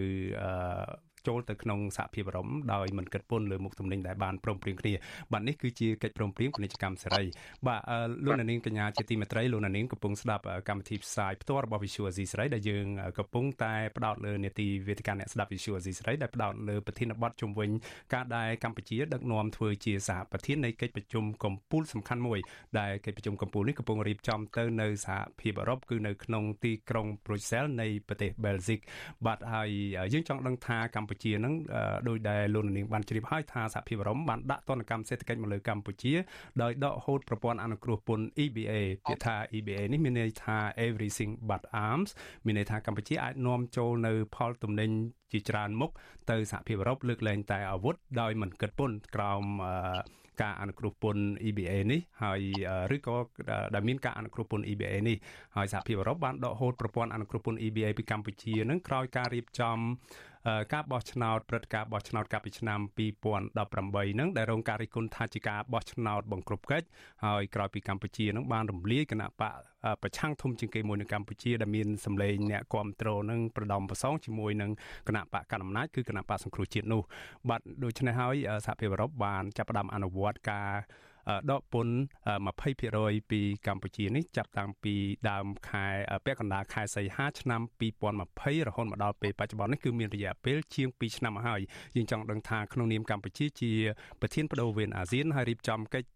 [1.27, 4.93] ចូលទៅក្នុងសហភាពអឺរ៉ុបដោយមិនគិតពន្ធលើមុខទំនិញដែលបានព្រមព្រៀងគ្នា
[5.31, 7.23] បាទនេះគឺជាកិច្ចព្រមព្រៀងពាណិជ្ជកម្មសេរី
[7.67, 7.81] បាទ
[8.25, 12.85] លោកនាងកញ្ញាជាទីមេត្រីលោកនាងកំពុងស្ដាប់កម្មវិធីផ្សាយផ្ទាល់របស់ Visual Asia សេរីដែលយើង
[13.19, 17.69] កំពុងតែផ្ដោតលើនេតិវេទិកាអ្នកស្ដាប់ Visual Asia សេរីដែលផ្ដោតលើប្រធានបទជំវិញ
[18.13, 22.39] ការដែលកម្ពុជាដឹកនាំធ្វើជាសហប្រធាននៃកិច្ចប្រជុំកំពូលសំខាន់មួយ
[22.79, 28.79] ដែលកិច្ចប្រជុំកំពូលនេះកំពុងរៀបចំទៅនៅសហភាពអឺរ៉ុបគឺនៅក្នុងទីក្រុង Brussels នៃប្រទេស Belgium
[29.25, 29.69] បាទហើយ
[30.13, 31.14] យើងចង់ដឹងថាកម្ពុជា
[31.45, 31.53] នឹង
[32.07, 36.13] ដោយដែលលោកនាងបានជ្រាបហើយថាសហភាពអឺរ៉ុបបានដាក់ទណ្ឌកម្មសេដ្ឋកិច្ចមកលើកម្ពុជា
[36.61, 38.73] ដោយដកហូតប្រព័ន្ធអនុគ្រោះពន្ធ EBA
[39.05, 40.57] ពាក្យថា EBA នេះមានន័យថា
[40.87, 42.09] everything but arms
[42.45, 44.89] មានន័យថាកម្ពុជាអាចនាំចូលនៅផលទំនិញ
[45.31, 45.91] ជាច្រើនមុខ
[46.31, 49.43] ទៅសហភាពអឺរ៉ុបលើកលែងតែអាវុធដោយមិនគិតពន្ធក្រោម
[50.41, 52.41] ការអនុគ្រោះពន្ធ EBA នេះហើយ
[52.95, 53.15] ឬក៏
[53.73, 55.17] ដែលមានការអនុគ្រោះពន្ធ EBA នេះ
[55.55, 59.77] ហើយសហភាពអឺរ៉ុបបានដកហូតប្រព័ន្ធអនុគ្រោះពន្ធ EBA ពីកម្ពុជានឹងក្រោយការរៀបចំ
[60.73, 62.79] ការបោះឆ្នោតព្រឹត្តិការណ៍បោះឆ្នោតកាលពីឆ្នាំ
[63.49, 66.87] 2018នឹងដែលរងការរិះគន់ថាជាការបោះឆ្នោតបង្ក្រប់កិច្ច
[67.25, 69.55] ហើយក្រោយពីកម្ពុជានឹងបានរំលាយគណៈបក
[70.01, 74.71] ប្រឆាំងធំជាងគេមួយនៅកម្ពុជាដែលមានសម្លេងអ្នកគ្រប់គ្រងនឹងប្រដំប្រសងជាមួយនឹង
[75.07, 77.01] គណៈបកកណ្ដាលអំណាចគឺគណៈបកសង្គ្រោះជាតិនោះ
[77.49, 78.35] បាទដូច្នេះហើយ
[78.65, 80.71] សហភាពអឺរ៉ុបបានចាប់ផ្ដើមអនុវត្តការ
[81.51, 81.95] ដកពន្ធ
[82.61, 84.95] 20%ពីកម្ពុជានេះចាប់តាំងពី
[85.29, 85.85] ដើមខែ
[86.25, 87.61] ពាក់កណ្ដាលខែសីហាឆ្នាំ
[88.15, 91.61] 2020រហូតមកដល់ពេលបច្ចុប្បន្ននេះគឺមានរយៈពេលជាង2ឆ្នាំហើយ
[91.95, 93.71] យើងចង់ដឹងថាក្នុងនាមកម្ពុជាជា
[94.21, 96.07] ប្រធានបដូវវេនអាស៊ានហើយរៀបចំកិច្ច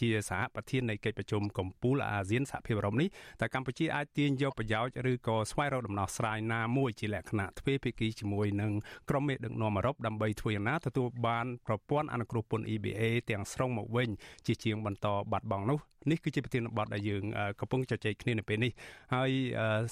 [0.00, 3.08] ជាសហប្រធាននៃកិច្ចប្រជុំកំពូលអាស៊ានសហភាពអឺរ៉ុបនេះ
[3.40, 8.72] តើកម្ពុជាអាចទាញយកប្រយោជន៍ឬក៏ស្វែងរកដំណោះស្រាយណាមួយជាលក្ខណៈទ្វេភាគីជាមួយនឹង
[9.10, 14.08] ក្រុមមេដឹកនាំអឺរ៉ុបដើម្បីធ្វើយ៉ាងណាទទួលបានប្រព័ន្ធអនុគ្រោះពន្ធ EBA ទាំងស្រុងមកវិញ
[14.48, 15.78] ជាជាងបន្តបាត់បង់នោះ
[16.10, 17.22] នេះគឺជាប្រធានបទដែលយើង
[17.60, 18.72] កំពុងជជែកគ្នានៅពេលនេះ
[19.14, 19.30] ហើយ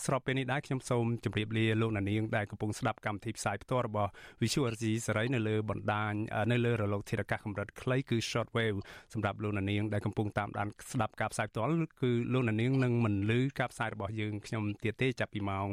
[0.05, 4.11] ស្របពេលនេះដែរខ្ញុំសូមជម្រាបលាលោកនាងដែលកំពុងស្ដាប់កម្មវិធីផ្សាយផ្ទាល់របស់
[4.43, 6.13] Visual Asia សេរីនៅលើបណ្ដាញ
[6.53, 8.79] នៅលើរលកធាតុអាកាសកម្រិតខ្លីគឺ Shortwave
[9.13, 15.69] សម្រាប់លោកនាងដែលកំពុងតាមដានស្ដាប់ការផ្សាយផ្ទាល់គឺលោកនាងនឹងមិនលឺការផ្សាយរបស់យើងខ្ញុំទៀតទេចាប់ពីម៉ោង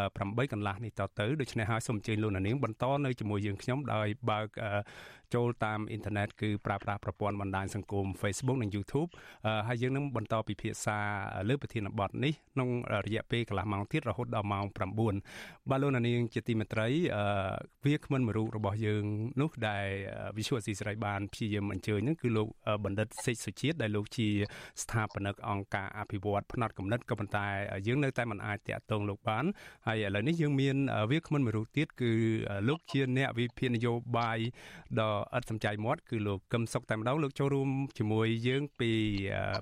[0.00, 4.48] 8កន្លះនេះតទៅដូច្នេះហើយសូមអញ្ជើញលោកនាងបន្តនៅជាមួយយើងខ្ញុំដោយបើក
[5.34, 9.08] ចូលតាមអ៊ីនធឺណិតគឺប្រើប្រាស់ប្រព័ន្ធបណ្ដាញសង្គម Facebook និង YouTube
[9.68, 10.98] ហើយយើងនឹងបន្តពិភាក្សា
[11.48, 12.68] លើប្រធានបទនេះក្នុង
[13.06, 16.88] រយៈពេលកន្លះម៉ោងទៀតរហូតដល់ម៉ោង9បាទលោកនាងជាទីមេត្រី
[17.84, 19.04] វាគ្មិនមួយរូបរបស់យើង
[19.40, 19.86] នោះដែល
[20.36, 22.48] Visual ស៊ីសេរីបានព្យាយាមអញ្ជើញនឹងគឺលោក
[22.84, 24.28] បណ្ឌិតសេចសុជាតិដែលលោកជា
[24.82, 27.46] ស្ថាបនិកអង្គការអភិវឌ្ឍផ្នែកកំណត់ក៏ប៉ុន្តែ
[27.86, 29.44] យើងនៅតែមិនអាចតាក់ទងលោកបាន
[29.86, 30.76] ហើយឥឡូវនេះយើងមាន
[31.10, 32.12] វាគ្មិនមួយរូបទៀតគឺ
[32.68, 34.38] លោកជាអ្នកវិភាគនយោបាយ
[35.00, 37.68] ដ៏ឥតសំចៃមាត់គឺលោកកឹមសុខតែម្ដងលោកចូលរួម
[37.98, 38.90] ជាមួយយើងពី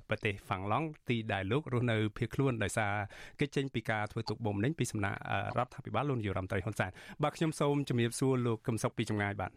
[0.09, 2.93] ប្រទេសហ្វាំងឡង់ទីដែលលោករស់នៅភៀសខ្លួនដោយសារ
[3.39, 5.19] កិច្ចចេញពីការធ្វើទុកបុកម្នេញពីសំណាក់
[5.57, 6.91] រដ្ឋាភិបាលលោកនាយរដ្ឋមន្ត្រីហ៊ុនសែន
[7.23, 9.51] បាទខ្ញុំសូមជម្រាបសួរលោកកឹមសុខពីចម្ងាយបាទ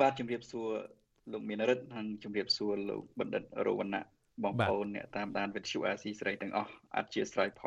[0.00, 0.68] បាទជម្រាបសួរ
[1.32, 4.04] លោកមានរិទ្ធនិងជម្រាបសួរលោកបណ្ឌិតរវណ្ណៈ
[4.42, 7.48] បងប្អូនអ្នកតាមដានវិទ្យុអាស៊ីសេរីទាំងអស់អធិស្ឋាន